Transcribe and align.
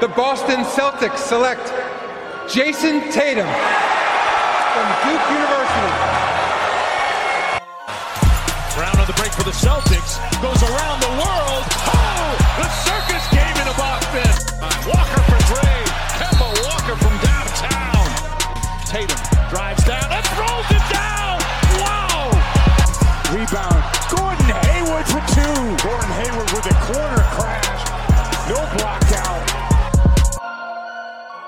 The 0.00 0.06
Boston 0.14 0.62
Celtics 0.62 1.18
select 1.18 1.72
Jayson 2.48 3.10
Tatum 3.10 3.50
from 3.50 4.86
Duke 5.02 5.26
University. 5.26 5.92
Brown 8.78 8.94
on 8.94 9.06
the 9.08 9.18
break 9.18 9.32
for 9.32 9.42
the 9.42 9.50
Celtics. 9.50 10.22
Goes 10.40 10.62
around 10.62 11.02
the 11.02 11.10
world. 11.18 11.64
Oh, 11.90 12.30
the 12.62 12.68
circus 12.86 13.26
came 13.34 13.56
into 13.58 13.74
Boston. 13.74 14.30
Walker 14.86 15.17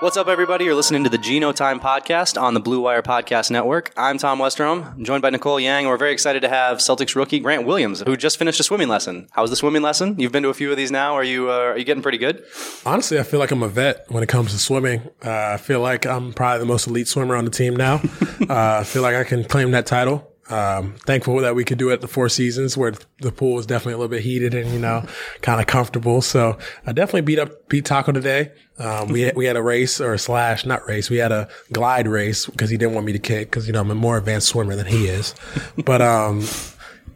What's 0.01 0.17
up, 0.17 0.29
everybody? 0.29 0.65
You're 0.65 0.75
listening 0.75 1.05
to 1.05 1.11
the 1.11 1.19
Geno 1.19 1.53
Time 1.53 1.79
podcast 1.79 2.41
on 2.41 2.55
the 2.55 2.61
Blue 2.61 2.81
Wire 2.81 3.03
Podcast 3.03 3.51
Network. 3.51 3.93
I'm 3.98 4.17
Tom 4.17 4.39
Westerholm. 4.39 4.95
I'm 4.95 5.05
joined 5.05 5.20
by 5.20 5.29
Nicole 5.29 5.61
Yang. 5.61 5.89
We're 5.89 5.98
very 5.98 6.12
excited 6.12 6.41
to 6.41 6.48
have 6.48 6.79
Celtics 6.79 7.15
rookie 7.15 7.39
Grant 7.39 7.67
Williams, 7.67 8.01
who 8.01 8.17
just 8.17 8.39
finished 8.39 8.59
a 8.61 8.62
swimming 8.62 8.89
lesson. 8.89 9.28
How 9.33 9.43
was 9.43 9.51
the 9.51 9.56
swimming 9.56 9.83
lesson? 9.83 10.19
You've 10.19 10.33
been 10.33 10.43
to 10.45 10.48
a 10.48 10.55
few 10.55 10.71
of 10.71 10.78
these 10.78 10.91
now. 10.91 11.12
Are 11.12 11.23
you 11.23 11.51
uh, 11.51 11.55
are 11.55 11.77
you 11.77 11.84
getting 11.84 12.03
pretty 12.03 12.17
good? 12.17 12.43
Honestly, 12.87 13.19
I 13.19 13.25
feel 13.25 13.41
like 13.41 13.51
I'm 13.51 13.62
a 13.62 13.69
vet 13.69 14.06
when 14.09 14.23
it 14.23 14.31
comes 14.31 14.53
to 14.53 14.59
swimming. 14.59 15.03
Uh, 15.23 15.51
I 15.53 15.56
feel 15.59 15.81
like 15.81 16.06
I'm 16.06 16.33
probably 16.33 16.61
the 16.61 16.65
most 16.65 16.87
elite 16.87 17.06
swimmer 17.06 17.37
on 17.37 17.45
the 17.45 17.51
team 17.51 17.77
now. 17.77 17.97
uh, 18.48 18.78
I 18.81 18.84
feel 18.84 19.03
like 19.03 19.17
I 19.17 19.25
can 19.25 19.45
claim 19.45 19.73
that 19.73 19.84
title. 19.84 20.30
Um, 20.51 20.95
thankful 21.06 21.37
that 21.41 21.55
we 21.55 21.65
could 21.65 21.79
do 21.79 21.91
it 21.91 21.95
at 21.95 22.01
the 22.01 22.09
Four 22.09 22.29
Seasons 22.29 22.77
where 22.77 22.93
the 23.20 23.31
pool 23.31 23.55
was 23.55 23.67
definitely 23.67 23.93
a 23.93 23.97
little 23.98 24.11
bit 24.11 24.23
heated 24.23 24.53
and, 24.53 24.70
you 24.73 24.81
know, 24.81 25.06
kind 25.43 25.61
of 25.61 25.67
comfortable. 25.67 26.23
So 26.23 26.59
I 26.87 26.93
definitely 26.93 27.23
beat 27.23 27.39
up, 27.39 27.69
beat 27.69 27.84
Tacko 27.84 28.12
today. 28.12 28.51
Um, 28.78 29.09
we, 29.09 29.31
we 29.37 29.47
had 29.47 29.56
a 29.56 29.62
race 29.62 30.01
or 30.01 30.15
a 30.15 30.19
slash, 30.19 30.67
not 30.67 30.87
race. 30.89 31.09
We 31.09 31.19
had 31.19 31.31
a 31.31 31.48
glide 31.73 32.09
race 32.09 32.47
because 32.47 32.69
he 32.69 32.77
didn't 32.77 32.95
want 32.95 33.06
me 33.06 33.12
to 33.12 33.19
kick 33.19 33.51
because, 33.51 33.67
you 33.67 33.73
know, 33.73 33.81
I'm 33.81 33.91
a 33.91 33.95
more 33.95 34.19
advanced 34.19 34.48
swimmer 34.48 34.75
than 34.75 34.87
he 34.87 35.06
is. 35.06 35.34
But, 35.84 36.03
um, 36.03 36.45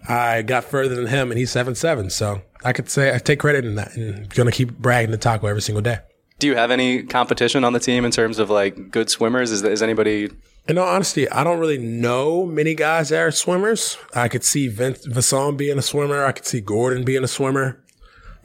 I 0.08 0.42
got 0.42 0.64
further 0.64 0.94
than 0.94 1.06
him 1.06 1.30
and 1.30 1.38
he's 1.38 1.50
seven, 1.50 1.74
seven. 1.74 2.10
So 2.10 2.42
I 2.64 2.72
could 2.72 2.88
say 2.88 3.14
I 3.14 3.18
take 3.18 3.40
credit 3.40 3.64
in 3.64 3.74
that 3.77 3.96
and 3.96 4.28
going 4.30 4.50
to 4.50 4.52
keep 4.52 4.78
bragging 4.78 5.10
to 5.12 5.18
Tacko 5.18 5.48
every 5.48 5.62
single 5.62 5.82
day. 5.82 5.98
Do 6.38 6.46
you 6.48 6.56
have 6.56 6.70
any 6.70 7.02
competition 7.04 7.64
on 7.64 7.72
the 7.72 7.80
team 7.80 8.04
in 8.04 8.10
terms 8.10 8.38
of 8.38 8.50
like 8.50 8.90
good 8.90 9.08
swimmers? 9.08 9.50
Is, 9.50 9.62
is 9.62 9.82
anybody 9.82 10.30
In 10.66 10.78
all 10.78 10.88
honesty, 10.88 11.28
I 11.30 11.44
don't 11.44 11.58
really 11.60 11.78
know 11.78 12.44
many 12.44 12.74
guys 12.74 13.10
that 13.10 13.20
are 13.20 13.30
swimmers. 13.30 13.96
I 14.14 14.28
could 14.28 14.44
see 14.44 14.68
Vince 14.68 15.06
Vasson 15.06 15.56
being 15.56 15.78
a 15.78 15.82
swimmer. 15.82 16.24
I 16.24 16.32
could 16.32 16.46
see 16.46 16.60
Gordon 16.60 17.05
being 17.05 17.22
a 17.24 17.28
swimmer. 17.28 17.80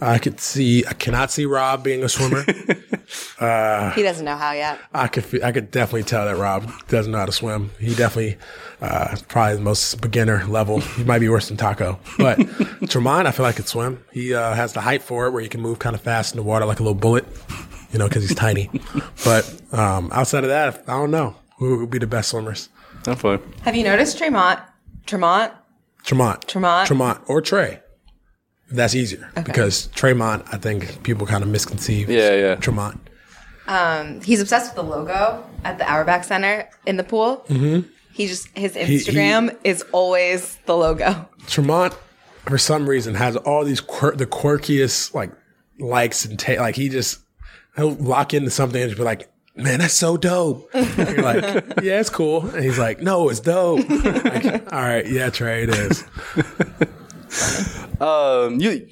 I 0.01 0.17
could 0.17 0.39
see, 0.39 0.85
I 0.85 0.93
cannot 0.93 1.29
see 1.29 1.45
Rob 1.45 1.83
being 1.83 2.03
a 2.03 2.09
swimmer. 2.09 2.45
He 3.39 4.03
doesn't 4.03 4.23
know 4.23 4.35
how 4.37 4.51
yet. 4.51 4.79
I 4.93 5.07
could, 5.07 5.43
I 5.43 5.51
could 5.51 5.71
definitely 5.71 6.03
tell 6.03 6.25
that 6.25 6.37
Rob 6.37 6.71
doesn't 6.89 7.11
know 7.11 7.17
how 7.17 7.25
to 7.25 7.31
swim. 7.31 7.71
He 7.79 7.95
definitely, 7.95 8.37
uh, 8.81 9.15
probably 9.27 9.55
the 9.55 9.61
most 9.61 9.99
beginner 9.99 10.45
level. 10.45 10.81
He 10.81 11.03
might 11.03 11.17
be 11.17 11.27
worse 11.27 11.47
than 11.47 11.57
Tacko, 11.57 11.97
but 12.19 12.37
Tremont, 12.89 13.27
I 13.27 13.31
feel 13.31 13.45
like 13.45 13.55
could 13.55 13.67
swim. 13.67 14.03
He, 14.11 14.35
uh, 14.35 14.53
has 14.53 14.73
the 14.73 14.81
height 14.81 15.01
for 15.01 15.25
it 15.25 15.31
where 15.31 15.41
he 15.41 15.47
can 15.49 15.59
move 15.59 15.79
kind 15.79 15.95
of 15.95 16.01
fast 16.01 16.33
in 16.33 16.37
the 16.37 16.43
water 16.43 16.65
like 16.65 16.79
a 16.79 16.83
little 16.83 16.93
bullet, 16.99 17.25
you 17.91 17.99
know, 17.99 18.07
cause 18.09 18.21
he's 18.27 18.35
tiny. 18.35 18.69
But, 19.25 19.61
um, 19.71 20.09
outside 20.13 20.43
of 20.43 20.49
that, 20.49 20.83
I 20.87 20.93
don't 20.93 21.11
know 21.11 21.35
who 21.57 21.79
would 21.79 21.89
be 21.89 21.99
the 21.99 22.07
best 22.07 22.29
swimmers. 22.29 22.69
Hopefully. 23.05 23.39
Have 23.63 23.75
you 23.75 23.83
noticed 23.83 24.17
Tremont? 24.17 24.59
Tremont? 25.05 25.53
Tremont. 26.03 26.47
Tremont? 26.47 26.87
Tremont 26.87 27.21
or 27.27 27.41
Trey. 27.41 27.81
That's 28.71 28.93
easier 28.95 29.29
because 29.33 29.87
Tremont, 29.87 30.45
I 30.51 30.57
think 30.57 31.03
people 31.03 31.25
kind 31.25 31.43
of 31.43 31.49
misconceive. 31.49 32.09
Yeah, 32.09 32.35
yeah. 32.35 32.55
Tremont. 32.55 32.99
He's 34.23 34.41
obsessed 34.41 34.75
with 34.75 34.75
the 34.75 34.89
logo 34.89 35.43
at 35.63 35.77
the 35.77 35.91
Auerbach 35.91 36.23
Center 36.23 36.69
in 36.85 36.97
the 36.97 37.03
pool. 37.03 37.45
Mm-hmm. 37.49 37.87
He 38.13 38.27
just 38.27 38.47
his 38.57 38.73
Instagram 38.73 39.55
is 39.63 39.83
always 39.91 40.57
the 40.65 40.75
logo. 40.75 41.27
Tremont, 41.47 41.93
for 42.45 42.57
some 42.57 42.87
reason, 42.89 43.15
has 43.15 43.35
all 43.37 43.63
these 43.63 43.81
quir- 43.81 44.15
the 44.15 44.25
quirkiest 44.25 45.13
like 45.13 45.31
likes 45.79 46.25
and 46.25 46.37
ta- 46.37 46.61
like 46.61 46.75
he 46.75 46.89
just 46.89 47.19
he'll 47.79 47.95
lock 47.95 48.33
into 48.33 48.49
something 48.49 48.81
and 48.81 48.89
just 48.89 48.97
be 48.99 49.03
like, 49.03 49.29
"Man, 49.55 49.79
that's 49.79 49.93
so 49.93 50.17
dope." 50.17 50.69
And 50.73 51.09
you're 51.09 51.21
like, 51.21 51.43
"Yeah, 51.81 51.99
it's 51.99 52.09
cool," 52.09 52.47
and 52.47 52.63
he's 52.63 52.77
like, 52.79 53.01
"No, 53.01 53.29
it's 53.29 53.39
dope." 53.39 53.87
Like, 53.89 54.71
all 54.71 54.81
right, 54.81 55.07
yeah, 55.07 55.29
Trey, 55.29 55.63
it 55.63 55.69
is. 55.69 56.03
Um, 57.99 58.59
you 58.59 58.87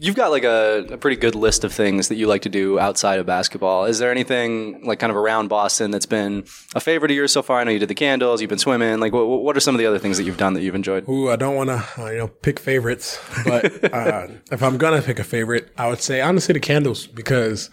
you've 0.00 0.16
got 0.16 0.30
like 0.30 0.44
a, 0.44 0.86
a 0.90 0.96
pretty 0.96 1.16
good 1.16 1.34
list 1.34 1.62
of 1.62 1.72
things 1.72 2.08
that 2.08 2.16
you 2.16 2.26
like 2.26 2.42
to 2.42 2.48
do 2.48 2.78
outside 2.78 3.20
of 3.20 3.26
basketball. 3.26 3.84
Is 3.84 3.98
there 3.98 4.10
anything 4.10 4.84
like 4.84 4.98
kind 4.98 5.10
of 5.10 5.16
around 5.16 5.48
Boston 5.48 5.90
that's 5.90 6.06
been 6.06 6.44
a 6.74 6.80
favorite 6.80 7.10
of 7.10 7.16
yours 7.16 7.32
so 7.32 7.42
far? 7.42 7.60
I 7.60 7.64
know 7.64 7.70
you 7.70 7.78
did 7.78 7.88
the 7.88 7.94
candles, 7.94 8.40
you've 8.40 8.48
been 8.48 8.58
swimming. 8.58 8.98
Like, 8.98 9.12
what, 9.12 9.26
what 9.26 9.56
are 9.56 9.60
some 9.60 9.74
of 9.74 9.78
the 9.78 9.86
other 9.86 9.98
things 9.98 10.16
that 10.16 10.24
you've 10.24 10.38
done 10.38 10.54
that 10.54 10.62
you've 10.62 10.74
enjoyed? 10.74 11.08
Ooh, 11.08 11.30
I 11.30 11.36
don't 11.36 11.54
want 11.54 11.68
to, 11.68 11.84
uh, 11.98 12.10
you 12.10 12.18
know, 12.18 12.28
pick 12.28 12.58
favorites, 12.58 13.20
but 13.44 13.84
uh, 13.94 14.26
if 14.50 14.62
I'm 14.62 14.78
gonna 14.78 15.02
pick 15.02 15.18
a 15.18 15.24
favorite, 15.24 15.70
I 15.76 15.88
would 15.88 16.00
say 16.00 16.20
honestly 16.20 16.54
the 16.54 16.60
candles 16.60 17.06
because 17.06 17.70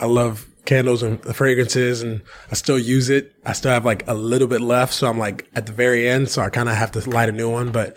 I 0.00 0.06
love 0.06 0.46
candles 0.64 1.02
and 1.02 1.20
the 1.22 1.34
fragrances, 1.34 2.02
and 2.02 2.22
I 2.50 2.54
still 2.54 2.78
use 2.78 3.08
it. 3.08 3.34
I 3.44 3.52
still 3.52 3.72
have 3.72 3.84
like 3.84 4.06
a 4.06 4.14
little 4.14 4.48
bit 4.48 4.60
left, 4.60 4.92
so 4.94 5.08
I'm 5.08 5.18
like 5.18 5.48
at 5.54 5.66
the 5.66 5.72
very 5.72 6.08
end, 6.08 6.28
so 6.28 6.42
I 6.42 6.50
kind 6.50 6.68
of 6.68 6.76
have 6.76 6.92
to 6.92 7.10
light 7.10 7.28
a 7.28 7.32
new 7.32 7.50
one, 7.50 7.72
but. 7.72 7.96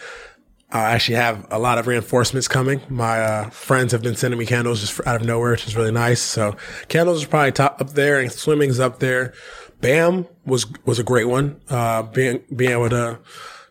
I 0.73 0.91
actually 0.91 1.15
have 1.15 1.45
a 1.51 1.59
lot 1.59 1.79
of 1.79 1.87
reinforcements 1.87 2.47
coming. 2.47 2.79
My 2.87 3.19
uh, 3.19 3.49
friends 3.49 3.91
have 3.91 4.01
been 4.01 4.15
sending 4.15 4.39
me 4.39 4.45
candles 4.45 4.79
just 4.79 5.05
out 5.05 5.19
of 5.19 5.27
nowhere, 5.27 5.51
which 5.51 5.67
is 5.67 5.75
really 5.75 5.91
nice. 5.91 6.21
So 6.21 6.55
candles 6.87 7.25
are 7.25 7.27
probably 7.27 7.51
top 7.51 7.81
up 7.81 7.89
there, 7.89 8.21
and 8.21 8.31
swimming's 8.31 8.79
up 8.79 8.99
there. 8.99 9.33
Bam 9.81 10.27
was 10.45 10.65
was 10.85 10.97
a 10.97 11.03
great 11.03 11.27
one. 11.27 11.59
Uh, 11.69 12.03
being 12.03 12.41
being 12.55 12.71
able 12.71 12.89
to 12.89 13.19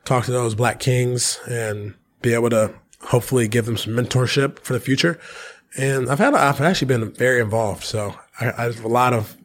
talk 0.05 0.27
to 0.27 0.31
those 0.31 0.55
Black 0.55 0.79
Kings 0.79 1.41
and 1.49 1.95
be 2.21 2.35
able 2.35 2.51
to 2.51 2.75
hopefully 3.05 3.49
give 3.49 3.65
them 3.65 3.79
some 3.79 3.95
mentorship 3.95 4.59
for 4.59 4.75
the 4.75 4.81
future. 4.81 5.19
And 5.77 6.11
I've 6.11 6.19
had 6.19 6.35
I've 6.35 6.61
actually 6.61 6.89
been 6.89 7.13
very 7.13 7.41
involved, 7.41 7.85
so 7.85 8.15
I, 8.41 8.51
I 8.51 8.63
have 8.65 8.85
a 8.85 8.89
lot 8.89 9.13
of 9.13 9.37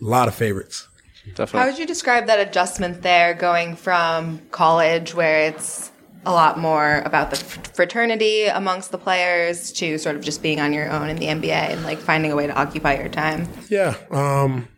a 0.00 0.04
lot 0.04 0.28
of 0.28 0.34
favorites. 0.34 0.88
How 1.36 1.66
would 1.66 1.78
you 1.78 1.86
describe 1.86 2.26
that 2.26 2.40
adjustment 2.40 3.02
there 3.02 3.32
going 3.32 3.76
from 3.76 4.40
college 4.50 5.14
where 5.14 5.46
it's 5.46 5.92
a 6.24 6.32
lot 6.32 6.58
more 6.58 7.02
about 7.04 7.30
the 7.30 7.36
fraternity 7.36 8.46
amongst 8.46 8.90
the 8.90 8.98
players 8.98 9.72
to 9.72 9.98
sort 9.98 10.16
of 10.16 10.22
just 10.22 10.42
being 10.42 10.60
on 10.60 10.72
your 10.72 10.90
own 10.90 11.08
in 11.08 11.16
the 11.16 11.26
NBA 11.26 11.50
and 11.50 11.82
like 11.84 11.98
finding 11.98 12.32
a 12.32 12.36
way 12.36 12.46
to 12.46 12.54
occupy 12.54 12.98
your 12.98 13.08
time? 13.08 13.48
Yeah. 13.68 13.96
Um, 14.10 14.68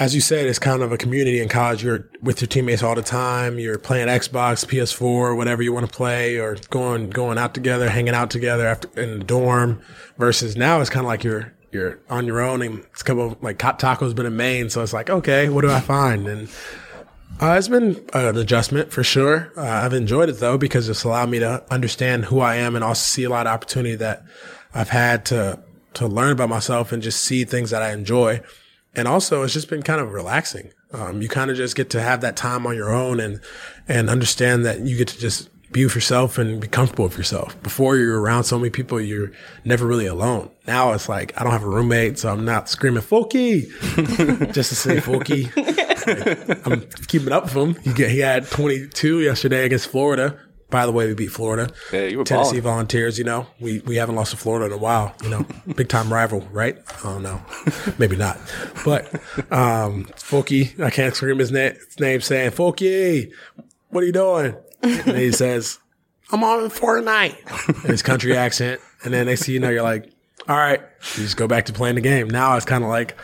as 0.00 0.14
you 0.14 0.22
said, 0.22 0.46
it's 0.46 0.58
kind 0.58 0.82
of 0.82 0.92
a 0.92 0.96
community 0.96 1.42
in 1.42 1.48
college. 1.50 1.84
You're 1.84 2.08
with 2.22 2.40
your 2.40 2.48
teammates 2.48 2.82
all 2.82 2.94
the 2.94 3.02
time. 3.02 3.58
You're 3.58 3.78
playing 3.78 4.08
Xbox, 4.08 4.64
PS4, 4.64 5.36
whatever 5.36 5.62
you 5.62 5.74
want 5.74 5.88
to 5.88 5.94
play, 5.94 6.38
or 6.38 6.56
going 6.70 7.10
going 7.10 7.36
out 7.36 7.52
together, 7.52 7.90
hanging 7.90 8.14
out 8.14 8.30
together 8.30 8.66
after 8.66 8.88
in 8.98 9.18
the 9.18 9.24
dorm. 9.24 9.82
Versus 10.16 10.56
now, 10.56 10.80
it's 10.80 10.88
kind 10.88 11.04
of 11.04 11.08
like 11.08 11.22
you're 11.22 11.52
you're 11.70 12.00
on 12.08 12.26
your 12.26 12.40
own, 12.40 12.62
and 12.62 12.78
it's 12.78 13.02
a 13.02 13.04
couple 13.04 13.32
of, 13.32 13.42
like 13.42 13.58
Tacko's 13.58 14.14
been 14.14 14.24
in 14.24 14.36
Maine, 14.38 14.70
so 14.70 14.82
it's 14.82 14.94
like 14.94 15.10
okay, 15.10 15.50
what 15.50 15.60
do 15.60 15.70
I 15.70 15.80
find? 15.80 16.26
And 16.26 16.48
uh, 17.38 17.56
it's 17.58 17.68
been 17.68 18.02
an 18.14 18.38
adjustment 18.38 18.90
for 18.90 19.04
sure. 19.04 19.52
Uh, 19.54 19.66
I've 19.66 19.92
enjoyed 19.92 20.30
it 20.30 20.40
though 20.40 20.56
because 20.56 20.88
it's 20.88 21.04
allowed 21.04 21.28
me 21.28 21.40
to 21.40 21.62
understand 21.70 22.24
who 22.24 22.40
I 22.40 22.56
am 22.56 22.74
and 22.74 22.82
also 22.82 23.02
see 23.02 23.24
a 23.24 23.30
lot 23.30 23.46
of 23.46 23.52
opportunity 23.52 23.96
that 23.96 24.24
I've 24.72 24.88
had 24.88 25.26
to 25.26 25.62
to 25.92 26.06
learn 26.06 26.32
about 26.32 26.48
myself 26.48 26.90
and 26.90 27.02
just 27.02 27.22
see 27.22 27.44
things 27.44 27.68
that 27.68 27.82
I 27.82 27.92
enjoy. 27.92 28.40
And 28.94 29.06
also, 29.06 29.42
it's 29.42 29.52
just 29.52 29.68
been 29.68 29.82
kind 29.82 30.00
of 30.00 30.12
relaxing. 30.12 30.72
Um, 30.92 31.22
you 31.22 31.28
kind 31.28 31.50
of 31.50 31.56
just 31.56 31.76
get 31.76 31.90
to 31.90 32.00
have 32.00 32.20
that 32.22 32.36
time 32.36 32.66
on 32.66 32.74
your 32.74 32.92
own 32.92 33.20
and 33.20 33.40
and 33.86 34.10
understand 34.10 34.64
that 34.66 34.80
you 34.80 34.96
get 34.96 35.08
to 35.08 35.18
just 35.18 35.48
be 35.72 35.84
with 35.84 35.94
yourself 35.94 36.36
and 36.38 36.60
be 36.60 36.66
comfortable 36.66 37.04
with 37.04 37.16
yourself. 37.16 37.60
Before 37.62 37.96
you're 37.96 38.20
around 38.20 38.44
so 38.44 38.58
many 38.58 38.70
people, 38.70 39.00
you're 39.00 39.30
never 39.64 39.86
really 39.86 40.06
alone. 40.06 40.50
Now 40.66 40.92
it's 40.92 41.08
like 41.08 41.32
I 41.40 41.44
don't 41.44 41.52
have 41.52 41.62
a 41.62 41.68
roommate, 41.68 42.18
so 42.18 42.32
I'm 42.32 42.44
not 42.44 42.68
screaming 42.68 43.02
"Folky" 43.02 43.68
just 44.52 44.70
to 44.70 44.74
say 44.74 44.96
"Folky." 44.96 45.50
Like, 46.00 46.66
I'm 46.66 46.80
keeping 47.08 47.30
up 47.30 47.44
with 47.44 47.52
him. 47.54 47.74
He 47.94 48.08
he 48.08 48.18
had 48.20 48.46
22 48.50 49.20
yesterday 49.20 49.66
against 49.66 49.88
Florida. 49.88 50.38
By 50.70 50.86
the 50.86 50.92
way, 50.92 51.06
we 51.06 51.14
beat 51.14 51.30
Florida. 51.30 51.72
Yeah, 51.92 52.04
you 52.04 52.18
were 52.18 52.24
Tennessee 52.24 52.60
balling. 52.60 52.62
Volunteers. 52.62 53.18
You 53.18 53.24
know, 53.24 53.46
we 53.60 53.80
we 53.80 53.96
haven't 53.96 54.14
lost 54.16 54.30
to 54.30 54.36
Florida 54.36 54.66
in 54.66 54.72
a 54.72 54.76
while. 54.76 55.14
You 55.22 55.30
know, 55.30 55.46
big 55.76 55.88
time 55.88 56.12
rival, 56.12 56.40
right? 56.52 56.78
I 57.00 57.02
don't 57.02 57.22
know, 57.22 57.42
maybe 57.98 58.16
not. 58.16 58.38
But 58.84 59.12
um, 59.52 60.04
Folky, 60.16 60.78
I 60.80 60.90
can't 60.90 61.14
scream 61.14 61.38
his, 61.38 61.50
na- 61.50 61.70
his 61.70 61.98
name, 62.00 62.20
saying 62.20 62.50
Folky, 62.52 63.32
what 63.90 64.02
are 64.02 64.06
you 64.06 64.12
doing? 64.12 64.56
And 64.82 65.16
he 65.16 65.32
says, 65.32 65.78
I'm 66.32 66.42
on 66.44 66.70
Fortnite 66.70 67.84
in 67.84 67.90
his 67.90 68.02
country 68.02 68.36
accent. 68.36 68.80
And 69.04 69.12
then 69.12 69.26
next 69.26 69.44
thing 69.44 69.54
you 69.54 69.60
know, 69.60 69.68
you're 69.70 69.82
like, 69.82 70.10
all 70.48 70.56
right, 70.56 70.80
you 71.16 71.22
just 71.24 71.36
go 71.36 71.46
back 71.46 71.66
to 71.66 71.72
playing 71.72 71.96
the 71.96 72.00
game. 72.00 72.28
Now 72.30 72.56
it's 72.56 72.64
kind 72.64 72.82
of 72.82 72.88
like, 72.90 73.16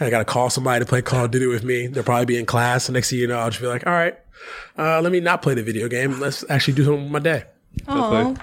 I 0.00 0.10
got 0.10 0.18
to 0.18 0.24
call 0.24 0.50
somebody 0.50 0.84
to 0.84 0.88
play 0.88 1.00
Call 1.02 1.26
of 1.26 1.30
Duty 1.30 1.46
with 1.46 1.64
me. 1.64 1.86
They'll 1.86 2.02
probably 2.02 2.26
be 2.26 2.38
in 2.38 2.46
class. 2.46 2.88
And 2.88 2.94
next 2.94 3.10
thing 3.10 3.18
you 3.20 3.26
know, 3.26 3.38
I'll 3.38 3.50
just 3.50 3.60
be 3.62 3.68
like, 3.68 3.86
all 3.86 3.92
right, 3.92 4.18
uh, 4.78 5.00
let 5.00 5.12
me 5.12 5.20
not 5.20 5.42
play 5.42 5.54
the 5.54 5.62
video 5.62 5.88
game. 5.88 6.20
Let's 6.20 6.44
actually 6.48 6.74
do 6.74 6.84
something 6.84 7.04
with 7.04 7.12
my 7.12 7.18
day. 7.18 7.44
Oh, 7.88 8.36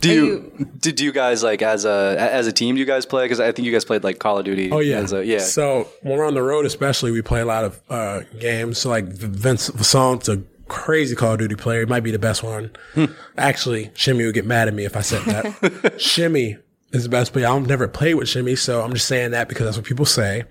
Do 0.00 0.10
Are 0.10 0.14
you, 0.14 0.70
did 0.78 1.00
you 1.00 1.12
guys 1.12 1.42
like 1.42 1.60
as 1.60 1.84
a 1.84 2.16
as 2.18 2.46
a 2.46 2.52
team? 2.52 2.74
Do 2.74 2.80
you 2.80 2.86
guys 2.86 3.04
play? 3.04 3.24
Because 3.24 3.40
I 3.40 3.52
think 3.52 3.66
you 3.66 3.72
guys 3.72 3.84
played 3.84 4.02
like 4.02 4.18
Call 4.18 4.38
of 4.38 4.44
Duty. 4.44 4.70
Oh 4.70 4.78
yeah, 4.78 4.96
as 4.98 5.12
a, 5.12 5.24
yeah. 5.24 5.40
So 5.40 5.88
when 6.02 6.16
we're 6.18 6.26
on 6.26 6.34
the 6.34 6.42
road, 6.42 6.64
especially, 6.64 7.10
we 7.10 7.20
play 7.20 7.40
a 7.40 7.44
lot 7.44 7.64
of 7.64 7.80
uh, 7.90 8.20
games. 8.38 8.78
So 8.78 8.88
like 8.88 9.04
Vince 9.06 9.68
Vassant's 9.68 10.28
a 10.28 10.42
crazy 10.68 11.14
Call 11.14 11.34
of 11.34 11.40
Duty 11.40 11.56
player. 11.56 11.80
He 11.80 11.86
might 11.86 12.00
be 12.00 12.12
the 12.12 12.18
best 12.18 12.42
one. 12.42 12.70
Hmm. 12.94 13.06
Actually, 13.36 13.90
Shimmy 13.94 14.24
would 14.24 14.34
get 14.34 14.46
mad 14.46 14.68
at 14.68 14.74
me 14.74 14.84
if 14.86 14.96
I 14.96 15.02
said 15.02 15.22
that. 15.24 16.00
Shimmy 16.00 16.56
is 16.92 17.02
the 17.02 17.10
best 17.10 17.32
player. 17.34 17.48
I've 17.48 17.66
never 17.66 17.86
played 17.86 18.14
with 18.14 18.28
Shimmy, 18.28 18.56
so 18.56 18.80
I'm 18.80 18.94
just 18.94 19.06
saying 19.06 19.32
that 19.32 19.48
because 19.48 19.66
that's 19.66 19.76
what 19.76 19.84
people 19.86 20.06
say. 20.06 20.44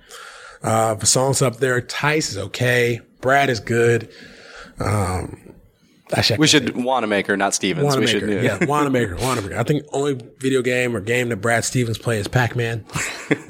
Uh, 0.61 0.93
Vassant's 0.95 1.41
up 1.41 1.57
there. 1.57 1.81
Tice 1.81 2.29
is 2.31 2.37
okay. 2.37 3.01
Brad 3.21 3.49
is 3.49 3.59
good. 3.59 4.09
Um, 4.79 5.53
actually, 6.13 6.39
we 6.39 6.47
should 6.47 6.75
Wanamaker, 6.75 7.37
not 7.37 7.53
Stevens. 7.53 7.83
We 7.83 8.01
Wanamaker. 8.05 8.19
should, 8.19 8.43
yeah, 8.43 8.65
Wanamaker. 8.67 9.15
Wanamaker. 9.17 9.57
I 9.57 9.63
think 9.63 9.83
only 9.91 10.19
video 10.39 10.61
game 10.61 10.95
or 10.95 11.01
game 11.01 11.29
that 11.29 11.37
Brad 11.37 11.65
Stevens 11.65 11.97
plays 11.97 12.21
is 12.21 12.27
Pac 12.27 12.55
Man. 12.55 12.85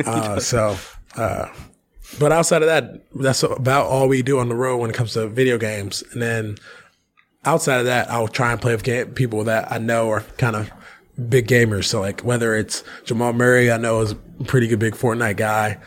Uh, 0.06 0.42
so, 0.42 0.76
uh, 1.16 1.48
but 2.20 2.34
outside 2.34 2.62
of 2.62 2.68
that, 2.68 3.06
that's 3.16 3.44
about 3.44 3.86
all 3.86 4.10
we 4.10 4.22
do 4.22 4.38
on 4.40 4.50
the 4.50 4.56
road 4.56 4.78
when 4.78 4.90
it 4.90 4.94
comes 4.94 5.14
to 5.14 5.26
video 5.28 5.58
games. 5.58 6.04
And 6.12 6.22
then 6.22 6.58
outside 7.46 7.80
of 7.80 7.86
that, 7.86 8.12
I'll 8.12 8.28
try 8.28 8.52
and 8.52 8.60
play 8.60 8.74
with 8.74 8.84
game, 8.84 9.14
people 9.14 9.46
that 9.46 9.72
I 9.72 9.78
know 9.78 10.10
are 10.10 10.22
kind 10.38 10.58
of 10.58 10.70
big 11.30 11.48
gamers. 11.48 11.86
So 11.86 12.02
like 12.02 12.22
whether 12.22 12.56
it's 12.56 12.84
Jamal 13.06 13.32
Murray, 13.32 13.72
I 13.72 13.78
know 13.78 14.02
is 14.02 14.12
a 14.12 14.16
pretty 14.46 14.68
good 14.68 14.80
big 14.80 14.96
Fortnite 14.96 15.38
guy 15.38 15.78